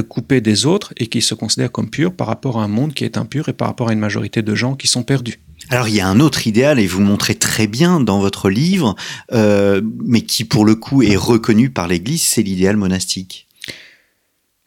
[0.07, 3.03] coupés des autres et qui se considèrent comme purs par rapport à un monde qui
[3.03, 5.39] est impur et par rapport à une majorité de gens qui sont perdus.
[5.69, 8.95] Alors il y a un autre idéal, et vous montrez très bien dans votre livre,
[9.33, 13.47] euh, mais qui pour le coup est reconnu par l'Église, c'est l'idéal monastique.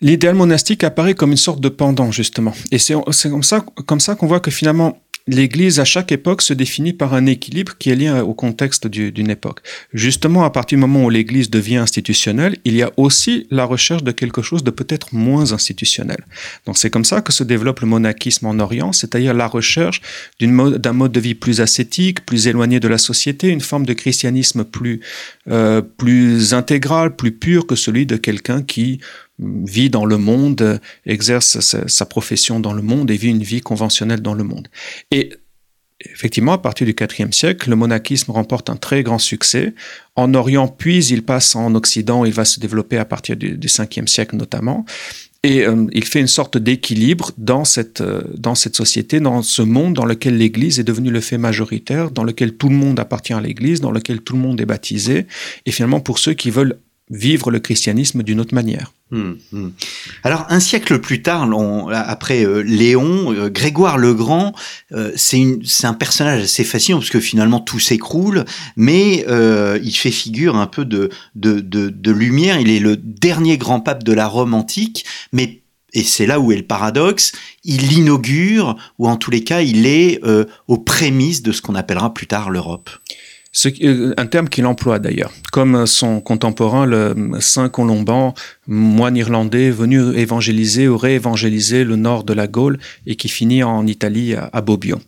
[0.00, 2.52] L'idéal monastique apparaît comme une sorte de pendant, justement.
[2.72, 2.94] Et c'est
[3.30, 7.14] comme ça, comme ça qu'on voit que finalement, l'Église, à chaque époque, se définit par
[7.14, 9.60] un équilibre qui est lié au contexte d'une époque.
[9.92, 14.02] Justement, à partir du moment où l'Église devient institutionnelle, il y a aussi la recherche
[14.02, 16.24] de quelque chose de peut-être moins institutionnel.
[16.66, 20.00] Donc c'est comme ça que se développe le monachisme en Orient, c'est-à-dire la recherche
[20.40, 23.92] d'un mode, mode, de vie plus ascétique, plus éloigné de la société, une forme de
[23.92, 25.00] christianisme plus,
[25.50, 29.00] euh, plus intégral, plus pur que celui de quelqu'un qui
[29.40, 34.20] vit dans le monde, exerce sa, profession dans le monde et vit une vie conventionnelle
[34.20, 34.68] dans le monde.
[35.10, 35.30] Et
[36.00, 39.74] effectivement, à partir du IVe siècle, le monachisme remporte un très grand succès.
[40.14, 43.66] En Orient, puis il passe en Occident, il va se développer à partir du, du
[43.66, 44.84] Ve siècle notamment.
[45.44, 49.60] Et euh, il fait une sorte d'équilibre dans cette, euh, dans cette société, dans ce
[49.60, 53.32] monde dans lequel l'Église est devenue le fait majoritaire, dans lequel tout le monde appartient
[53.32, 55.26] à l'Église, dans lequel tout le monde est baptisé.
[55.66, 56.78] Et finalement, pour ceux qui veulent
[57.12, 58.92] vivre le christianisme d'une autre manière.
[59.10, 59.68] Hmm, hmm.
[60.24, 61.46] Alors un siècle plus tard,
[61.92, 64.54] après euh, Léon, euh, Grégoire le Grand,
[64.92, 68.46] euh, c'est un personnage assez fascinant parce que finalement tout s'écroule,
[68.76, 69.26] mais
[69.82, 71.10] il fait figure un peu de,
[72.10, 72.58] lumière.
[72.58, 75.58] Il est le dernier grand pape de la Rome antique, mais
[75.94, 77.32] et c'est là où est le paradoxe,
[77.64, 80.22] il l'inaugure, ou en tous les cas, il est
[80.66, 82.88] aux prémices de ce qu'on appellera plus tard l'Europe.
[83.82, 88.34] Euh, un terme qu'il emploie d'ailleurs, comme son contemporain, le Saint Colomban,
[88.66, 93.86] moine irlandais venu évangéliser ou réévangéliser le nord de la Gaule et qui finit en
[93.86, 94.98] Italie à Bobbio.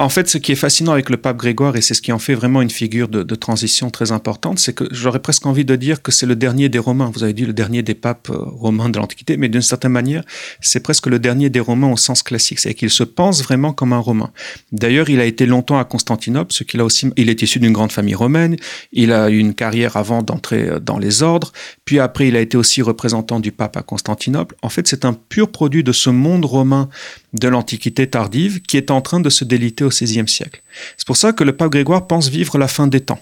[0.00, 2.20] En fait, ce qui est fascinant avec le pape Grégoire, et c'est ce qui en
[2.20, 6.02] fait vraiment une figure de, transition très importante, c'est que j'aurais presque envie de dire
[6.02, 7.10] que c'est le dernier des Romains.
[7.12, 10.22] Vous avez dit le dernier des papes euh, romains de l'Antiquité, mais d'une certaine manière,
[10.60, 12.60] c'est presque le dernier des Romains au sens classique.
[12.60, 14.30] C'est qu'il se pense vraiment comme un Romain.
[14.70, 17.72] D'ailleurs, il a été longtemps à Constantinople, ce qu'il a aussi, il est issu d'une
[17.72, 18.54] grande famille romaine.
[18.92, 21.52] Il a eu une carrière avant d'entrer euh, dans les ordres.
[21.84, 24.54] Puis après, il a été aussi représentant du pape à Constantinople.
[24.62, 26.88] En fait, c'est un pur produit de ce monde romain
[27.32, 30.62] de l'Antiquité tardive qui est en train de se déliter au siècle.
[30.96, 33.20] C'est pour ça que le pape Grégoire pense vivre la fin des temps.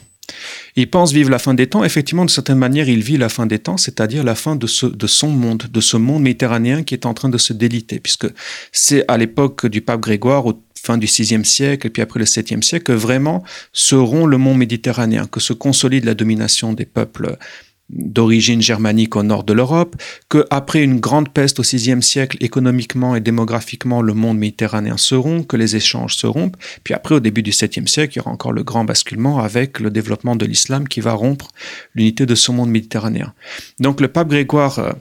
[0.74, 1.84] Il pense vivre la fin des temps.
[1.84, 4.86] Effectivement, de certaine manière, il vit la fin des temps, c'est-à-dire la fin de, ce,
[4.86, 8.26] de son monde, de ce monde méditerranéen qui est en train de se déliter, puisque
[8.72, 12.26] c'est à l'époque du pape Grégoire, au fin du VIe siècle et puis après le
[12.26, 17.36] VIIe siècle, que vraiment seront le monde méditerranéen, que se consolide la domination des peuples
[17.88, 19.96] d'origine germanique au nord de l'Europe,
[20.28, 25.46] qu'après une grande peste au VIe siècle, économiquement et démographiquement, le monde méditerranéen se rompt,
[25.46, 28.32] que les échanges se rompent, puis après, au début du VIIe siècle, il y aura
[28.32, 31.48] encore le grand basculement avec le développement de l'islam qui va rompre
[31.94, 33.32] l'unité de ce monde méditerranéen.
[33.78, 34.92] Donc le pape Grégoire, euh,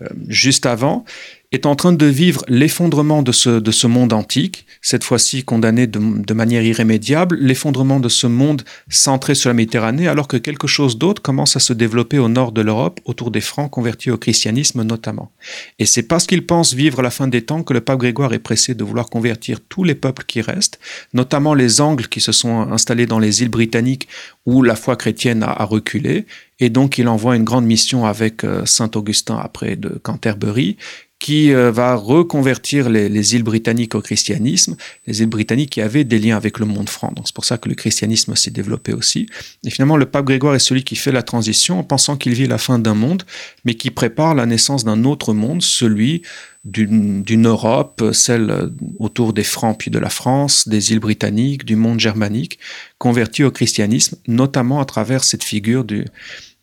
[0.00, 1.04] euh, juste avant,
[1.52, 5.88] est en train de vivre l'effondrement de ce, de ce monde antique, cette fois-ci condamné
[5.88, 10.96] de, manière irrémédiable, l'effondrement de ce monde centré sur la Méditerranée, alors que quelque chose
[10.96, 14.84] d'autre commence à se développer au nord de l'Europe, autour des Francs convertis au christianisme
[14.84, 15.32] notamment.
[15.80, 18.38] Et c'est parce qu'il pense vivre la fin des temps que le pape Grégoire est
[18.38, 20.78] pressé de vouloir convertir tous les peuples qui restent,
[21.14, 24.06] notamment les Angles qui se sont installés dans les îles britanniques
[24.46, 26.26] où la foi chrétienne a, a reculé,
[26.60, 30.76] et donc il envoie une grande mission avec euh, Saint Augustin après de Canterbury,
[31.20, 34.74] qui euh, va reconvertir les, îles britanniques au christianisme,
[35.06, 37.12] les îles britanniques qui avaient des liens avec le monde franc.
[37.14, 39.26] Donc c'est pour ça que le christianisme s'est développé aussi.
[39.64, 42.46] Et finalement, le pape Grégoire est celui qui fait la transition en pensant qu'il vit
[42.46, 43.22] la fin d'un monde,
[43.66, 46.22] mais qui prépare la naissance d'un autre monde, celui
[46.64, 52.00] d'une Europe, celle autour des Francs puis de la France, des îles britanniques, du monde
[52.00, 52.58] germanique,
[52.98, 56.04] converti au christianisme, notamment à travers cette figure du,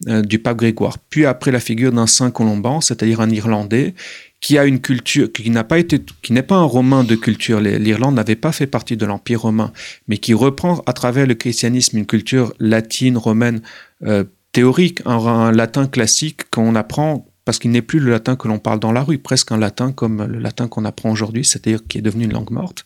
[0.05, 0.99] euh, du pape Grégoire.
[1.09, 3.95] Puis après la figure d'un saint Colomban, c'est-à-dire un Irlandais,
[4.39, 7.59] qui a une culture qui n'a pas été, qui n'est pas un romain de culture.
[7.59, 9.71] L'Irlande n'avait pas fait partie de l'Empire romain,
[10.07, 13.61] mais qui reprend à travers le christianisme une culture latine, romaine,
[14.03, 18.59] euh, théorique, un, latin classique qu'on apprend parce qu'il n'est plus le latin que l'on
[18.59, 21.97] parle dans la rue, presque un latin comme le latin qu'on apprend aujourd'hui, c'est-à-dire qui
[21.97, 22.85] est devenu une langue morte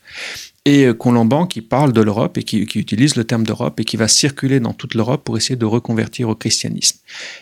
[0.65, 3.97] et euh, Colomban qui parle de l'Europe et qui, utilise le terme d'Europe et qui
[3.97, 6.99] va circuler dans toute l'Europe pour essayer de reconvertir au christianisme.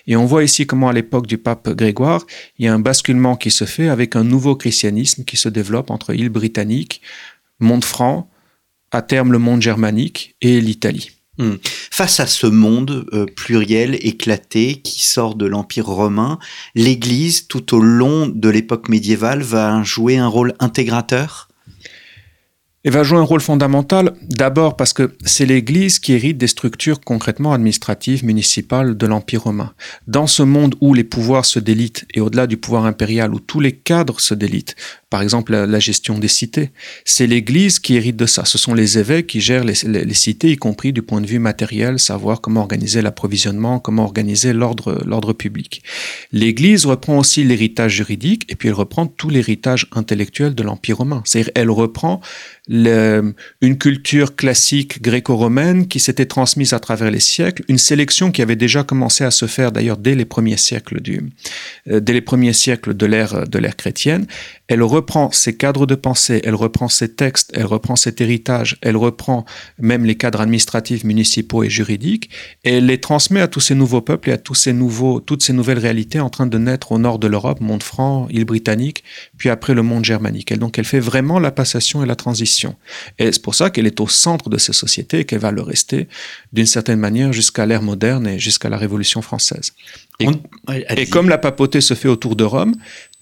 [0.08, 2.26] Et on voit ici comment à l'époque du pape Grégoire,
[2.58, 5.92] il y a un basculement qui se fait avec un nouveau christianisme qui se développe
[5.92, 7.02] entre île britannique,
[7.60, 8.30] monde franc,
[8.92, 11.12] à terme le monde germanique et l'Italie.
[11.38, 11.56] Hmm.
[11.64, 16.38] Face à ce monde euh, pluriel, éclaté, qui sort de l'Empire romain,
[16.76, 21.49] l'Église, tout au long de l'époque médiévale, va jouer un rôle intégrateur?
[22.86, 27.02] Et va jouer un rôle fondamental, d'abord parce que c'est l'Église qui hérite des structures
[27.02, 29.74] concrètement administratives, municipales de l'Empire romain.
[30.08, 33.60] Dans ce monde où les pouvoirs se délitent, et au-delà du pouvoir impérial, où tous
[33.60, 34.76] les cadres se délitent,
[35.10, 36.72] par exemple la, gestion des cités.
[37.04, 38.46] C'est l'Église qui hérite de ça.
[38.46, 42.00] Ce sont les évêques qui gèrent les, cités, y compris du point de vue matériel,
[42.00, 45.82] savoir comment organiser l'approvisionnement, comment organiser l'ordre public.
[46.32, 51.24] L'Église reprend aussi l'héritage juridique et puis elle reprend tout l'héritage intellectuel de l'Empire romain.
[51.26, 52.22] C'est-à-dire elle reprend
[52.70, 58.56] une culture classique gréco-romaine qui s'était transmise à travers les siècles, une sélection qui avait
[58.56, 61.22] déjà commencé à se faire d'ailleurs dès les premiers siècles du,
[61.90, 64.28] euh, dès les premiers siècles de l'ère de l'ère chrétienne
[64.70, 68.96] elle reprend ses cadres de pensée, elle reprend ses textes, elle reprend cet héritage, elle
[68.96, 69.44] reprend
[69.80, 72.30] même les cadres administratifs, municipaux et juridiques,
[72.64, 75.42] et elle les transmet à tous ces nouveaux peuples et à tous ces nouveaux, toutes
[75.42, 79.04] ces nouvelles réalités en train de naître au nord de l'Europe, monde franc, île britannique,
[79.38, 80.52] puis après le monde germanique.
[80.52, 82.76] Et donc elle fait vraiment la passation et la transition.
[83.18, 85.64] Et c'est pour ça qu'elle est au centre de ces sociétés et qu'elle va le
[85.64, 86.08] rester
[86.54, 89.74] d'une certaine manière jusqu'à l'ère moderne et jusqu'à la Révolution française.
[90.20, 92.76] et, comme la papauté se fait autour de Rome,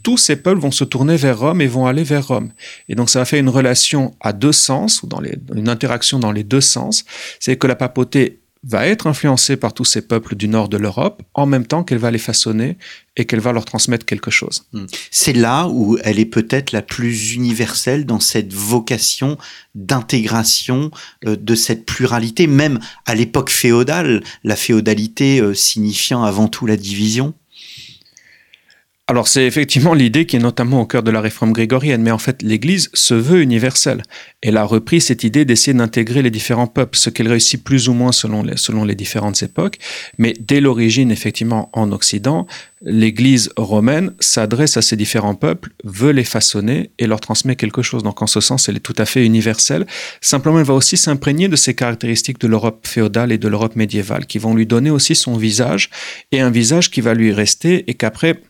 [0.03, 2.51] tous ces peuples vont se tourner vers Rome et vont aller vers Rome.
[2.87, 5.21] Et donc ça va faire une relation à deux sens, ou dans
[5.55, 7.03] une interaction dans les deux sens.
[7.39, 11.21] C'est que la papauté va être influencée par tous ces peuples du nord de l'Europe,
[11.33, 12.77] en même temps qu'elle va les façonner
[13.15, 14.65] et qu'elle va leur transmettre quelque chose.
[14.73, 14.85] Hmm.
[15.11, 19.37] C'est là où elle est peut-être la plus universelle dans cette vocation
[19.75, 20.91] d'intégration
[21.25, 26.77] euh, de cette pluralité, même à l'époque féodale, la féodalité euh, signifiant avant tout la
[26.77, 27.33] division.
[29.09, 32.17] Alors c'est effectivement l'idée qui est notamment au cœur de la réforme grégorienne, mais en
[32.17, 34.03] fait l'Église se veut universelle.
[34.41, 37.93] Elle a repris cette idée d'essayer d'intégrer les différents peuples, ce qu'elle réussit plus ou
[37.93, 39.77] moins selon les, selon les différentes époques.
[40.17, 42.47] Mais dès l'origine, effectivement, en Occident,
[42.81, 48.03] l'Église romaine s'adresse à ces différents peuples, veut les façonner et leur transmet quelque chose.
[48.03, 49.87] Donc en ce sens, elle est tout à fait universelle.
[50.19, 54.25] Simplement, elle va aussi s'imprégner de ces caractéristiques de l'Europe féodale et de l'Europe médiévale,
[54.25, 55.89] qui vont lui donner aussi son visage,
[56.33, 58.41] et un visage qui va lui rester et qu'après,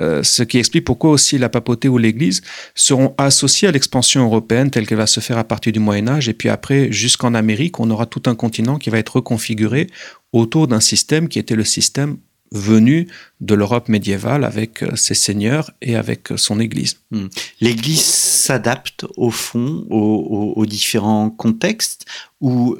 [0.00, 2.42] euh, ce qui explique pourquoi aussi la papauté ou l'Église
[2.74, 6.28] seront associées à l'expansion européenne telle qu'elle va se faire à partir du Moyen Âge,
[6.28, 9.88] et puis après, jusqu'en Amérique, on aura tout un continent qui va être reconfiguré
[10.32, 12.18] autour d'un système qui était le système
[12.50, 13.08] venu
[13.40, 16.96] de l'Europe médiévale avec euh, ses seigneurs et avec euh, son Église.
[17.10, 17.26] Hmm.
[17.60, 22.06] L'Église s'adapte au fond aux, différents contextes
[22.40, 22.76] ou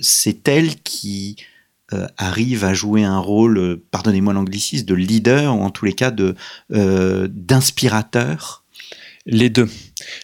[0.00, 1.36] c'est elle qui
[1.94, 5.92] euh, arrive à jouer un rôle, euh, pardonnez-moi l'anglicisme, de leader, ou en tous les
[5.92, 6.34] cas de
[6.72, 8.61] euh, d'inspirateur
[9.24, 9.68] Les deux.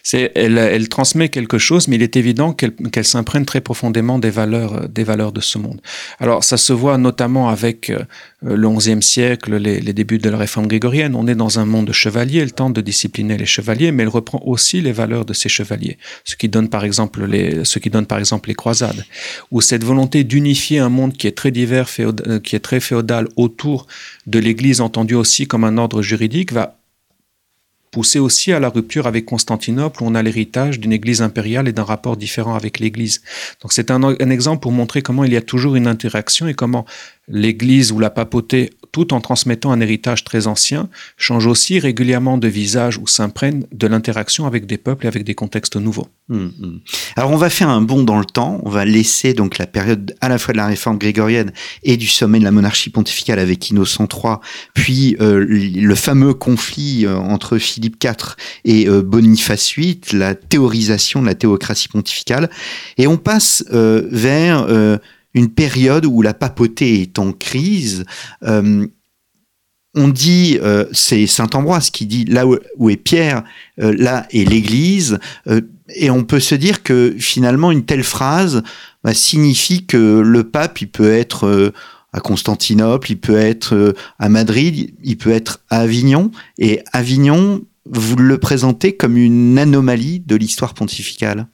[0.03, 4.89] C'est, elle, transmet quelque chose, mais il est évident qu'elle, s'imprègne très profondément des valeurs,
[4.89, 5.79] des valeurs de ce monde.
[6.19, 7.99] Alors, ça se voit notamment avec euh,
[8.41, 11.15] le XIe siècle, les, débuts de la réforme grégorienne.
[11.15, 12.39] On est dans un monde de chevaliers.
[12.39, 15.97] Elle tente de discipliner les chevaliers, mais elle reprend aussi les valeurs de ces chevaliers.
[16.25, 19.05] Ce qui donne par exemple les, ce qui donne par exemple les croisades,
[19.49, 23.29] où cette volonté d'unifier un monde qui est très divers, euh, qui est très féodal
[23.37, 23.87] autour
[24.27, 26.78] de l'Église entendue aussi comme un ordre juridique, va
[27.91, 31.73] poussé aussi à la rupture avec Constantinople, où on a l'héritage d'une Église impériale et
[31.73, 33.21] d'un rapport différent avec l'Église.
[33.61, 36.53] Donc c'est un, un, exemple pour montrer comment il y a toujours une interaction et
[36.53, 36.85] comment
[37.29, 42.47] l'Église ou la papauté, tout en transmettant un héritage très ancien, change aussi régulièrement de
[42.47, 46.07] visage ou s'imprègne de l'interaction avec des peuples et avec des contextes nouveaux.
[46.29, 46.79] Hum, hum.
[47.15, 50.15] Alors on va faire un bond dans le temps, on va laisser donc la période
[50.21, 51.51] à la fois de la réforme grégorienne
[51.83, 54.35] et du sommet de la monarchie pontificale avec Innocent III,
[54.73, 61.21] puis euh, le fameux conflit euh, entre Philippe IV et euh, Boniface VIII, la théorisation
[61.21, 62.49] de la théocratie pontificale,
[62.97, 64.67] et on passe vers
[65.33, 68.05] une période où la papauté est en crise.
[68.43, 68.87] Euh,
[69.95, 73.43] on dit, euh, c'est Saint Ambroise qui dit là où, est Pierre,
[73.81, 75.19] euh, là est l'Église,
[75.95, 78.61] et on peut se dire que finalement une telle phrase
[79.03, 81.73] bah, signifie que le pape, il peut être
[82.13, 88.15] à Constantinople, il peut être à Madrid, il peut être à Avignon, et Avignon, vous
[88.15, 91.47] le présentez comme une anomalie de l'histoire pontificale.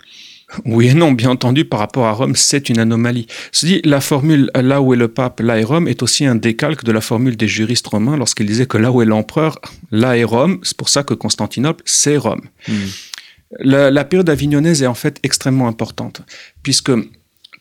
[0.63, 3.27] Oui et non, bien entendu, par rapport à Rome, c'est une anomalie.
[3.51, 6.35] Se dit, la formule là où est le pape, là est Rome est aussi un
[6.35, 9.59] décalque de la formule des juristes romains lorsqu'ils disaient que là où est l'empereur,
[9.91, 10.59] là est Rome.
[10.63, 12.41] C'est pour ça que Constantinople, c'est Rome.
[12.67, 12.73] Hmm.
[13.59, 16.21] La, la, période avignonnaise est en fait extrêmement importante,
[16.63, 16.91] puisque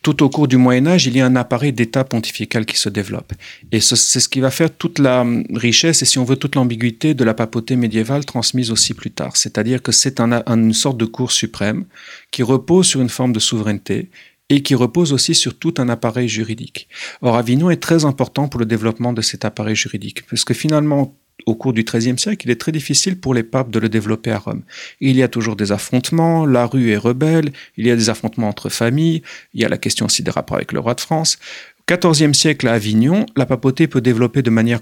[0.05, 2.90] tout au cours du Moyen Âge, il y a un appareil d'État pontifical qui se
[2.90, 3.33] développe.
[3.73, 6.57] Et c'est ce qui va faire toute la hum, richesse et, si on veut, toute
[6.57, 9.37] l'ambiguïté de la papauté médiévale transmise aussi plus tard.
[9.38, 11.87] C'est-à-dire que c'est une sorte de cour suprême
[12.31, 14.11] qui repose sur une forme de souveraineté
[14.51, 16.87] et qui repose aussi sur tout un appareil juridique.
[17.23, 21.54] Or, Avignon est très important pour le développement de cet appareil juridique, puisque finalement, au
[21.54, 24.38] cours du XIIIe siècle, il est très difficile pour les papes de le développer à
[24.38, 24.62] Rome.
[25.00, 28.48] Il y a toujours des affrontements, la rue est rebelle, il y a des affrontements
[28.48, 31.38] entre familles, il y a la question aussi des rapports avec le roi de France.
[31.87, 34.80] XIVe siècle, à Avignon, la papauté peut développer de manière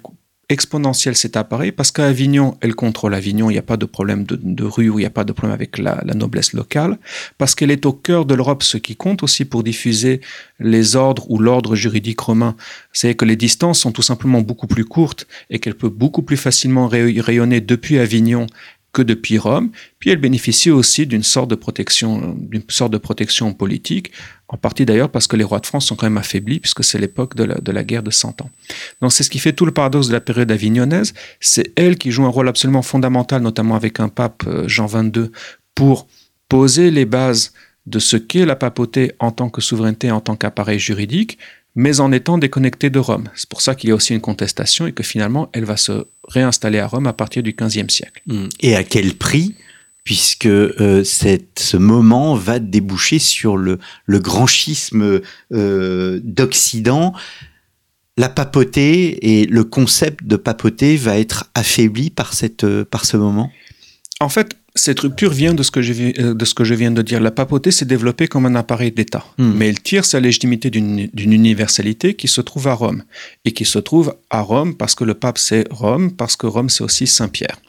[0.53, 4.25] exponentielle cet appareil parce qu'à Avignon, elle contrôle Avignon, il n'y a pas de problème
[4.25, 6.99] de, rue ou il n'y a pas de problème avec la, noblesse locale,
[7.38, 10.21] parce qu'elle est au cœur de l'Europe, ce qui compte aussi pour diffuser
[10.61, 12.57] les ordres ou l'ordre juridique romain.
[12.93, 16.37] C'est que les distances sont tout simplement beaucoup plus courtes et qu'elle peut beaucoup plus
[16.37, 18.47] facilement rayonner depuis Avignon
[18.93, 23.55] que depuis Rome, puis elle bénéficie aussi d'une sorte de protection, d'une sorte de protection
[23.55, 24.12] politique,
[24.53, 26.99] en partie d'ailleurs parce que les rois de France sont quand même affaiblis, puisque c'est
[26.99, 28.51] l'époque de la, de la, guerre de Cent Ans.
[29.01, 32.12] Donc c'est ce qui fait tout le paradoxe de la période avignonnaise, c'est elle qui
[32.12, 35.31] joue un rôle absolument fondamental, notamment avec un pape euh, Jean XXII,
[35.75, 36.07] pour
[36.49, 37.55] poser les bases
[37.87, 41.38] de ce qu'est la papauté en tant que souveraineté, en tant qu'appareil juridique,
[41.75, 43.29] mais en étant déconnectée de Rome.
[43.35, 46.07] C'est pour ça qu'il y a aussi une contestation et que finalement, elle va se
[46.29, 48.23] réinstaller à Rome à partir du XVe siècle.
[48.27, 48.49] Mmh.
[48.61, 49.55] Et à quel prix
[50.05, 55.21] puisque euh, ce moment va déboucher sur le, le grand schisme
[55.53, 57.12] euh, d'Occident.
[58.17, 63.51] La papauté et le concept de papauté va être affaibli par, cette, par ce moment?
[64.21, 66.91] En fait, cette rupture vient de ce, que je, euh, de ce que je viens
[66.91, 67.21] de dire.
[67.21, 69.53] La papauté s'est développée comme un appareil d'État, hmm.
[69.55, 73.03] mais elle tire sa légitimité d'une universalité qui se trouve à Rome,
[73.45, 76.71] et qui se trouve à Rome parce que le pape c'est Rome, parce que Rome
[76.71, 77.61] c'est aussi Saint-Pierre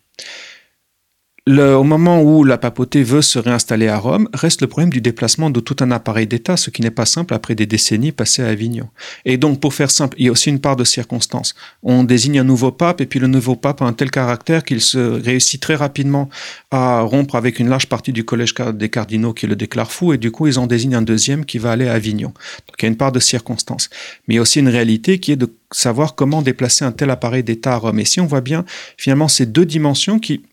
[1.50, 5.50] au moment où la papauté veut se réinstaller à Rome, reste le problème du déplacement
[5.50, 8.48] de tout un appareil d'État, ce qui n'est pas simple après des décennies passées à
[8.48, 8.88] Avignon.
[9.26, 11.54] Et donc, pour faire simple, il y a aussi une part de circonstance.
[11.82, 14.80] On désigne un nouveau pape, et puis le nouveau pape a un tel caractère qu'il
[14.80, 16.30] se réussit très rapidement
[16.72, 20.18] à rompre avec une large partie du collège des cardinaux qui le déclare fou, et
[20.18, 22.30] du coup, ils en désignent un deuxième qui va aller à Avignon.
[22.30, 23.90] Donc, il y a une part de circonstance.
[24.28, 27.10] Mais il y a aussi une réalité qui est de savoir comment déplacer un tel
[27.10, 28.00] appareil d'État à Rome.
[28.00, 28.64] Et si on voit bien,
[28.98, 30.44] finalement, ces deux dimensions qui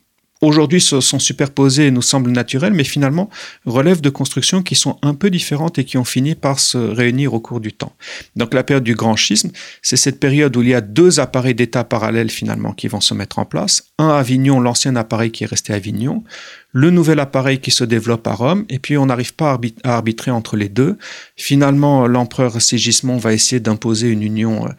[0.40, 3.30] aujourd'hui se sont superposés et nous semblent naturels, mais finalement
[3.66, 7.34] relèvent de constructions qui sont un peu différentes et qui ont fini par se réunir
[7.34, 7.92] au cours du temps.
[8.36, 9.50] Donc la période du grand schisme,
[9.82, 13.14] c'est cette période où il y a deux appareils d'État parallèles finalement qui vont se
[13.14, 13.84] mettre en place.
[13.98, 16.24] Un à Avignon, l'ancien appareil qui est resté à Avignon,
[16.72, 20.30] le nouvel appareil qui se développe à Rome, et puis on n'arrive pas à arbitrer
[20.30, 20.96] entre les deux.
[21.36, 24.70] Finalement, l'empereur Sigismond va essayer d'imposer une union euh,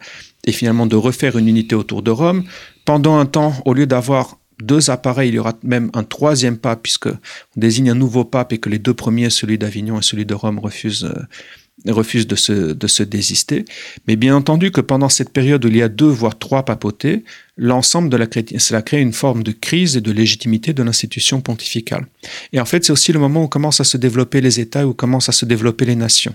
[0.44, 2.44] et finalement de refaire une unité autour de Rome.
[2.84, 6.82] Pendant un temps, au lieu d'avoir deux appareils, il y aura même un troisième pape,
[6.82, 10.24] puisque on désigne un nouveau pape et que les deux premiers, celui d'Avignon et celui
[10.24, 13.64] de Rome, refusent, euh, refusent de, se, de se désister.
[14.06, 17.24] Mais bien entendu que pendant cette période où il y a deux, voire trois papautés,
[17.56, 18.26] l'ensemble de la
[18.58, 22.06] cela crée une forme de crise et de légitimité de l'institution pontificale.
[22.52, 24.94] Et en fait, c'est aussi le moment où commencent à se développer les États, où
[24.94, 26.34] commencent à se développer les nations.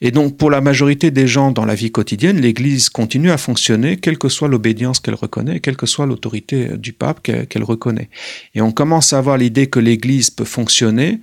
[0.00, 3.96] Et donc, pour la majorité des gens dans la vie quotidienne, l'Église continue à fonctionner,
[3.96, 8.08] quelle que soit l'obédience qu'elle reconnaît, quelle que soit l'autorité du pape qu'elle reconnaît.
[8.54, 11.20] Et on commence à avoir l'idée que l'Église peut fonctionner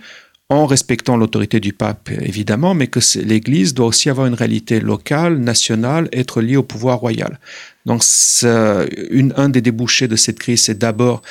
[0.50, 5.38] en respectant l'autorité du pape, évidemment, mais que l'Église doit aussi avoir une réalité locale,
[5.38, 7.40] nationale, être liée au pouvoir royal.
[7.86, 8.04] Donc,
[8.44, 11.22] un des débouchés de cette crise, c'est d'abord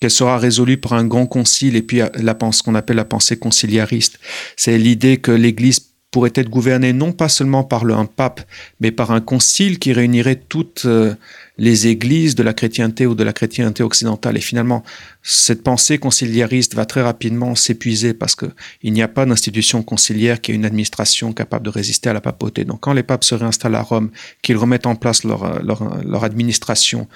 [0.00, 3.38] qu'elle sera résolue par un grand concile et puis la, ce qu'on appelle la pensée
[3.38, 4.18] conciliariste.
[4.56, 5.80] C'est l'idée que l'Église
[6.16, 8.40] pourrait être gouvernée non pas seulement par un pape,
[8.80, 11.14] mais par un concile qui réunirait toutes euh,
[11.58, 14.38] les églises de la chrétienté ou de la chrétienté occidentale.
[14.38, 14.82] Et finalement,
[15.22, 20.52] cette pensée conciliariste va très rapidement s'épuiser parce qu'il n'y a pas d'institution conciliaire qui
[20.52, 22.64] ait une administration capable de résister à la papauté.
[22.64, 24.10] Donc quand les papes se réinstallent à Rome,
[24.40, 27.08] qu'ils remettent en place leur, leur, leur administration,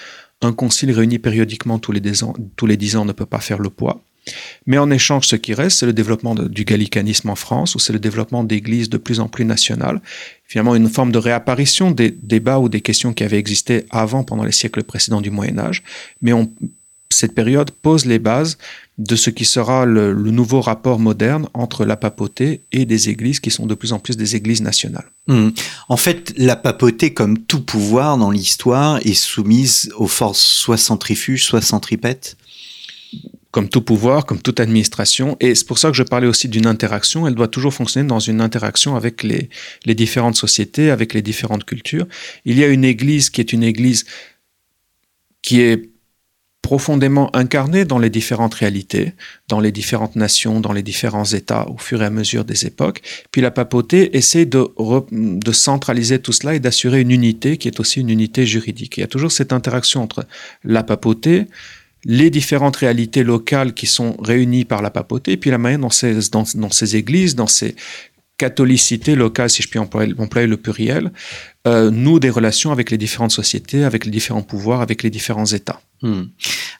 [0.42, 3.40] un concile réuni périodiquement tous les, dix ans, tous les dix ans ne peut pas
[3.40, 4.04] faire le poids.
[4.66, 7.92] Mais en échange, ce qui reste, c'est le développement du gallicanisme en France, ou c'est
[7.92, 10.00] le développement d'églises de plus en plus nationales.
[10.44, 14.44] Finalement, une forme de réapparition des débats ou des questions qui avaient existé avant, pendant
[14.44, 15.82] les siècles précédents du Moyen Âge.
[16.22, 16.32] Mais
[17.12, 18.56] cette période pose les bases
[18.98, 23.50] de ce qui sera le, nouveau rapport moderne entre la papauté et des églises qui
[23.50, 25.10] sont de plus en plus des églises nationales.
[25.26, 25.50] Hmm.
[25.88, 31.44] En fait, la papauté, comme tout pouvoir dans l'histoire, est soumise aux forces soit centrifuges,
[31.44, 32.36] soit centripètes
[33.50, 35.36] comme tout pouvoir, comme toute administration.
[35.40, 37.26] Et c'est pour ça que je parlais aussi d'une interaction.
[37.26, 39.48] Elle doit toujours fonctionner dans une interaction avec les,
[39.94, 42.06] différentes sociétés, avec les différentes cultures.
[42.44, 44.04] Il y a une église qui est une église
[45.42, 45.90] qui est
[46.62, 49.14] profondément incarnée dans les différentes réalités,
[49.48, 53.00] dans les différentes nations, dans les différents États au fur et à mesure des époques.
[53.32, 58.00] Puis la papauté essaie de centraliser tout cela et d'assurer une unité qui est aussi
[58.00, 58.98] une unité juridique.
[58.98, 60.26] Il y a toujours cette interaction entre
[60.62, 61.46] la papauté,
[62.04, 65.90] les différentes réalités locales qui sont réunies par la papauté, et puis la manière dont
[65.90, 67.74] ces, dans, ces églises, dans ces
[68.38, 71.12] catholicités locales, si je puis employer, employer le pluriel,
[71.66, 75.44] euh, nouent des relations avec les différentes sociétés, avec les différents pouvoirs, avec les différents
[75.44, 75.82] États.
[76.00, 76.22] Hmm.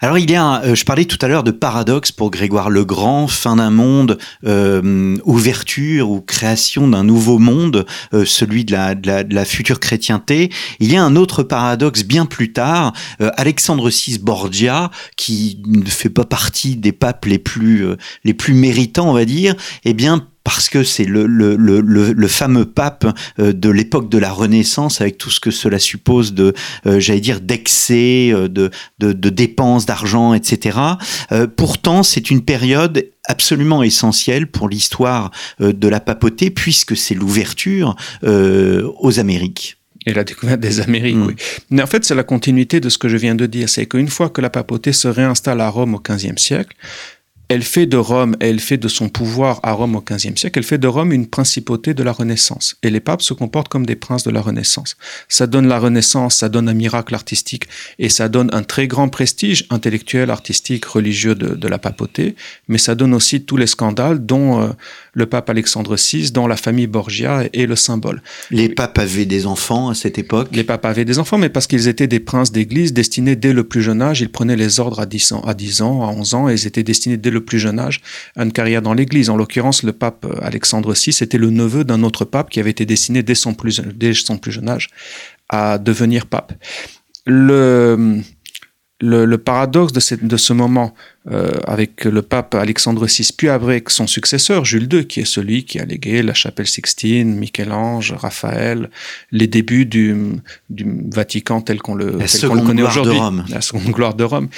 [0.01, 2.87] Alors il y a, euh, je parlais tout à l'heure de paradoxe pour Grégoire le
[2.87, 4.17] Grand, fin d'un monde,
[4.47, 7.85] euh, ouverture ou création d'un nouveau monde,
[8.25, 10.51] celui de la, de, la, de la, future chrétienté.
[10.79, 16.09] Il y a un autre paradoxe bien plus tard, Alexandre VI Borgia, qui ne fait
[16.09, 17.85] pas partie des papes les plus
[18.25, 19.55] les plus méritants, on va dire,
[19.85, 23.07] eh bien parce que c'est le, le, le, le, fameux pape
[23.39, 26.55] euh, de l'époque de la Renaissance, avec tout ce que cela suppose de,
[26.87, 30.79] euh, j'allais dire, d'excès, euh, de, de, de, dépenses d'argent, etc.
[31.57, 35.31] pourtant, c'est une période absolument essentielle pour l'histoire
[35.61, 39.77] de la papauté, puisque c'est l'ouverture aux Amériques.
[40.07, 41.27] Et la découverte des Amériques, mm.
[41.27, 41.37] oui.
[41.71, 43.69] Mais en fait, c'est la continuité de ce que je viens de dire.
[43.69, 46.77] C'est qu'une fois que la papauté se réinstalle à Rome au XVe siècle,
[47.51, 50.65] elle fait de Rome, elle fait de son pouvoir à Rome au XVe siècle, elle
[50.65, 52.77] fait de Rome une principauté de la Renaissance.
[52.85, 54.97] Et les papes se comportent comme des princes de la Renaissance.
[55.29, 57.65] Ça donne la Renaissance, ça donne un miracle artistique
[57.99, 62.37] et ça donne un très grand prestige intellectuel, artistique, religieux de, la papauté,
[62.69, 64.69] mais ça donne aussi tous les scandales dont euh,
[65.13, 68.23] le pape Alexandre VI, dont la famille Borgia est le symbole.
[68.51, 70.49] Les papes avaient des enfants à cette époque?
[70.53, 73.65] Les papes avaient des enfants, mais parce qu'ils étaient des princes d'église destinés dès le
[73.65, 76.35] plus jeune âge, ils prenaient les ordres à 10 ans, à, 10 ans, à 11
[76.35, 78.01] ans, et ils étaient destinés dès le plus jeune âge
[78.37, 79.31] à une carrière dans l'église.
[79.31, 82.87] En l'occurrence, le pape Alexandre VI était le neveu d'un autre pape qui avait été
[82.87, 84.89] destiné dès son plus, dès son plus jeune âge
[85.49, 86.53] à devenir pape.
[87.27, 88.21] Le,
[89.01, 90.95] le, paradoxe de, de, ce moment
[91.31, 95.65] euh, avec le pape Alexandre VI, puis avec son successeur Jules II, qui est celui
[95.65, 98.91] qui a légué la chapelle Sixtine, Michel-Ange, Raphaël,
[99.33, 100.15] les débuts du,
[100.69, 104.49] du Vatican tel qu'on le, le, connaît aujourd'hui, la seconde gloire de Rome.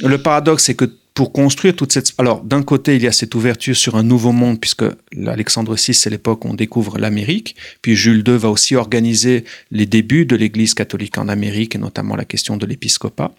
[0.00, 2.12] Le paradoxe, c'est que pour construire toute cette...
[2.18, 5.94] Alors, d'un côté, il y a cette ouverture sur un nouveau monde, puisque l'Alexandre VI,
[5.94, 10.36] c'est l'époque où on découvre l'Amérique, puis Jules II va aussi organiser les débuts de
[10.36, 13.32] l'Église catholique en Amérique, et notamment la question de l'épiscopat.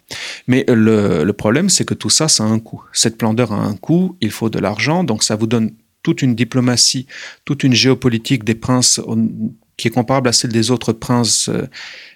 [0.46, 2.82] Mais le, problème, c'est que tout ça, ça a un coût.
[2.92, 6.34] Cette splendeur a un coût, il faut de l'argent, donc ça vous donne toute une
[6.34, 7.06] diplomatie,
[7.44, 9.00] toute une géopolitique des princes
[9.82, 11.68] qui est comparable à celle des autres princes euh,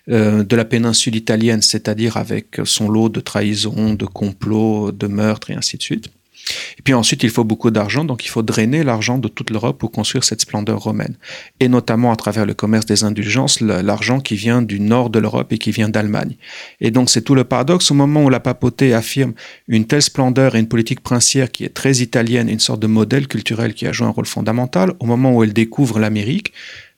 [0.08, 5.50] euh, de la péninsule italienne, c'est-à-dire avec son lot de trahisons, de complots, de meurtres
[5.50, 6.06] et ainsi de suite.
[6.78, 9.78] Et puis ensuite, il faut beaucoup d'argent, donc il faut drainer l'argent de toute l'Europe
[9.78, 11.16] pour construire cette splendeur romaine.
[11.58, 15.52] Et notamment à travers le commerce des indulgences, l'argent qui vient du nord de l'Europe
[15.52, 16.36] et qui vient d'Allemagne.
[16.80, 19.32] Et donc c'est tout le paradoxe, au moment où la papauté affirme
[19.66, 23.26] une telle splendeur et une politique princière qui est très italienne, une sorte de modèle
[23.26, 26.52] culturel qui a joué un rôle fondamental, au moment où elle découvre l'Amérique,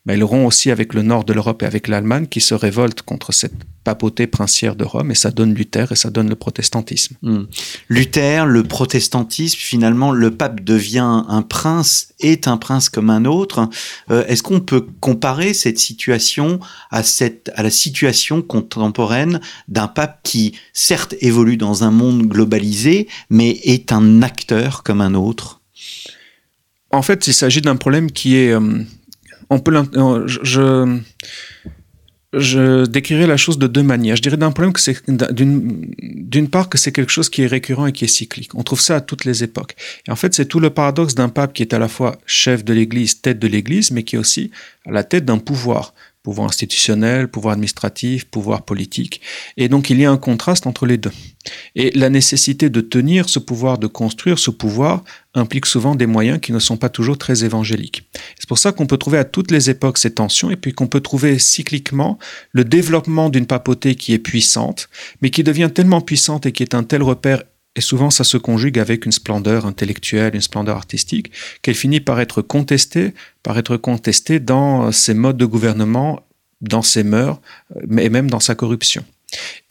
[0.09, 3.31] mais auront aussi avec le nord de l'Europe et avec l'Allemagne qui se révoltent contre
[3.31, 3.53] cette
[3.85, 7.17] papauté princière de Rome et ça donne Luther et ça donne le protestantisme.
[7.21, 7.45] Hmm.
[7.91, 13.69] Luther, le protestantisme, finalement, le pape devient un prince, est un prince comme un autre.
[14.11, 16.59] Euh, est-ce qu'on peut comparer cette situation
[16.91, 23.09] à, cette, à la situation contemporaine d'un pape qui, certes, évolue dans un monde globalisé,
[23.29, 25.61] mais est un acteur comme un autre?
[26.93, 28.53] En fait, il s'agit d'un problème qui est...
[28.53, 28.85] Euh,
[29.51, 31.01] on peut euh, je,
[32.33, 34.17] je décrirais la chose de deux manières.
[34.17, 37.87] Je dirais d'un problème que c'est d'une part que c'est quelque chose qui est récurrent
[37.87, 38.55] et qui est cyclique.
[38.55, 39.75] On trouve ça à toutes les époques.
[40.07, 42.65] Et en fait, c'est tout le paradoxe d'un pape qui est à la fois chef
[42.65, 44.51] de l'Église, tête de l'Église, mais qui est aussi
[44.87, 45.95] à la tête d'un pouvoir
[46.29, 49.23] pouvoir institutionnel, pouvoir administratif, pouvoir politique.
[49.57, 51.13] Et donc il y a un contraste entre les deux.
[51.75, 56.39] Et la nécessité de tenir ce pouvoir, de construire ce pouvoir, implique souvent des moyens
[56.39, 58.11] qui ne sont pas toujours très évangéliques.
[58.39, 60.87] C'est pour ça qu'on peut trouver à toutes les époques ces tensions, et puis qu'on
[60.87, 62.19] peut trouver cycliquement
[62.53, 64.91] le développement d'une papauté qui est puissante,
[65.23, 67.43] mais qui devient tellement puissante et qui est un tel repère
[67.77, 71.31] et souvent ça se conjugue avec une splendeur intellectuelle, une splendeur artistique,
[71.63, 76.21] qu'elle finit par être contestée, par être contestée dans ses modes de gouvernement,
[76.61, 77.41] dans ses mœurs,
[77.99, 79.05] et même dans sa corruption.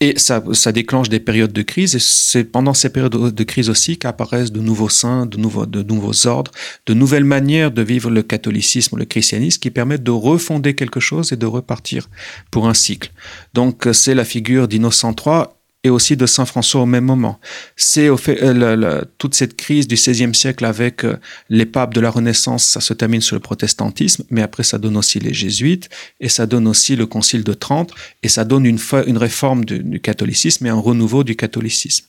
[0.00, 3.68] Et ça, ça déclenche des périodes de crise, et c'est pendant ces périodes de crise
[3.68, 6.52] aussi qu'apparaissent de nouveaux saints, de nouveaux, de nouveaux ordres,
[6.86, 11.32] de nouvelles manières de vivre le catholicisme, le christianisme, qui permettent de refonder quelque chose
[11.32, 12.08] et de repartir
[12.52, 13.10] pour un cycle.
[13.54, 15.46] Donc c'est la figure d'Innocent III
[15.84, 17.38] et aussi de Saint François au même moment.
[17.76, 21.16] C'est euh, toute cette crise du XVIe siècle avec euh,
[21.48, 24.96] les papes de la Renaissance, ça se termine sur le protestantisme, mais après ça donne
[24.96, 25.88] aussi les jésuites
[26.20, 29.78] et ça donne aussi le Concile de Trente et ça donne une, une réforme du,
[29.78, 32.06] du catholicisme et un renouveau du catholicisme.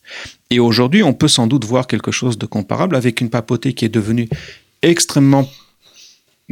[0.50, 3.86] Et aujourd'hui, on peut sans doute voir quelque chose de comparable avec une papauté qui
[3.86, 4.28] est devenue
[4.82, 5.48] extrêmement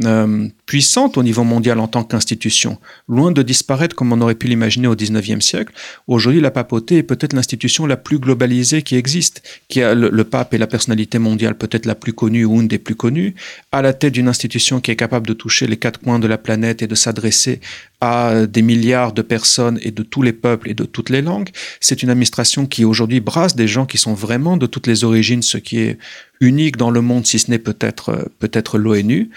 [0.04, 2.78] euh, puissante au niveau mondial en tant qu'institution,
[3.08, 5.72] loin de disparaître comme on aurait pu l'imaginer au XIXe siècle.
[6.06, 10.54] Aujourd'hui, la papauté est peut-être l'institution la plus globalisée qui existe, qui a le, pape
[10.54, 13.34] est la personnalité mondiale peut-être la plus connue ou une des plus connues,
[13.72, 16.38] à la tête d'une institution qui est capable de toucher les quatre coins de la
[16.38, 17.60] planète et de s'adresser
[18.00, 21.48] à des milliards de personnes et de tous les peuples et de toutes les langues.
[21.80, 25.42] C'est une administration qui aujourd'hui brasse des gens qui sont vraiment de toutes les origines,
[25.42, 25.98] ce qui est
[26.40, 29.30] unique dans le monde, si ce n'est peut-être peut-être l'ONU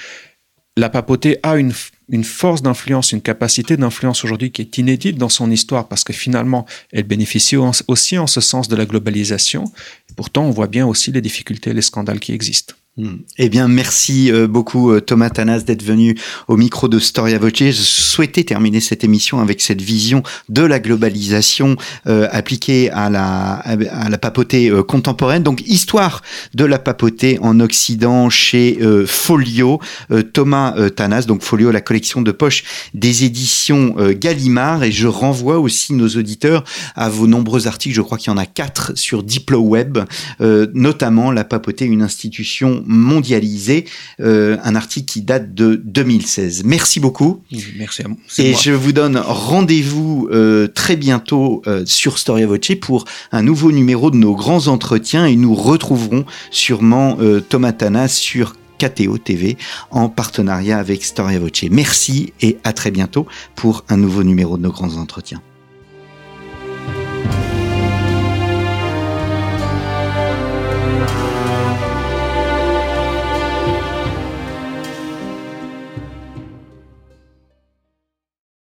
[0.77, 1.73] la papauté a une,
[2.23, 6.65] force d'influence, une capacité d'influence aujourd'hui qui est inédite dans son histoire parce que finalement,
[6.91, 7.57] elle bénéficie
[7.87, 9.65] aussi en ce sens de la globalisation.
[10.15, 12.75] pourtant, on voit bien aussi les difficultés les scandales qui existent.
[12.97, 13.19] Hmm.
[13.37, 16.19] Eh bien, merci euh, beaucoup euh, Thomas Tanas d'être venu
[16.49, 17.53] au micro de Storia Voce.
[17.57, 21.77] Je souhaitais terminer cette émission avec cette vision de la globalisation
[22.07, 25.41] euh, appliquée à la, à la papauté contemporaine.
[25.41, 26.21] Donc, histoire
[26.53, 28.77] de la papauté en Occident chez
[29.07, 29.79] Folio.
[30.33, 32.63] Thomas Tanas, donc Folio, la collection de poche
[32.93, 34.83] des éditions Gallimard.
[34.83, 36.65] Et je renvoie aussi nos auditeurs
[36.95, 37.95] à vos nombreux articles.
[37.95, 39.99] Je crois qu'il y en a quatre sur DiploWeb,
[40.73, 43.85] notamment la papauté, une institution mondialisé,
[44.19, 46.63] euh, un article qui date de 2016.
[46.65, 47.43] Merci beaucoup.
[47.77, 48.17] Merci à vous.
[48.37, 53.71] Et je vous donne rendez-vous euh, très bientôt euh, sur Storia Voce pour un nouveau
[53.71, 57.17] numéro de nos grands entretiens et nous retrouverons sûrement
[57.49, 59.57] Thomas Tana sur KTO TV
[59.91, 61.63] en partenariat avec Storia Voce.
[61.69, 65.41] Merci et à très bientôt pour un nouveau numéro de nos grands entretiens.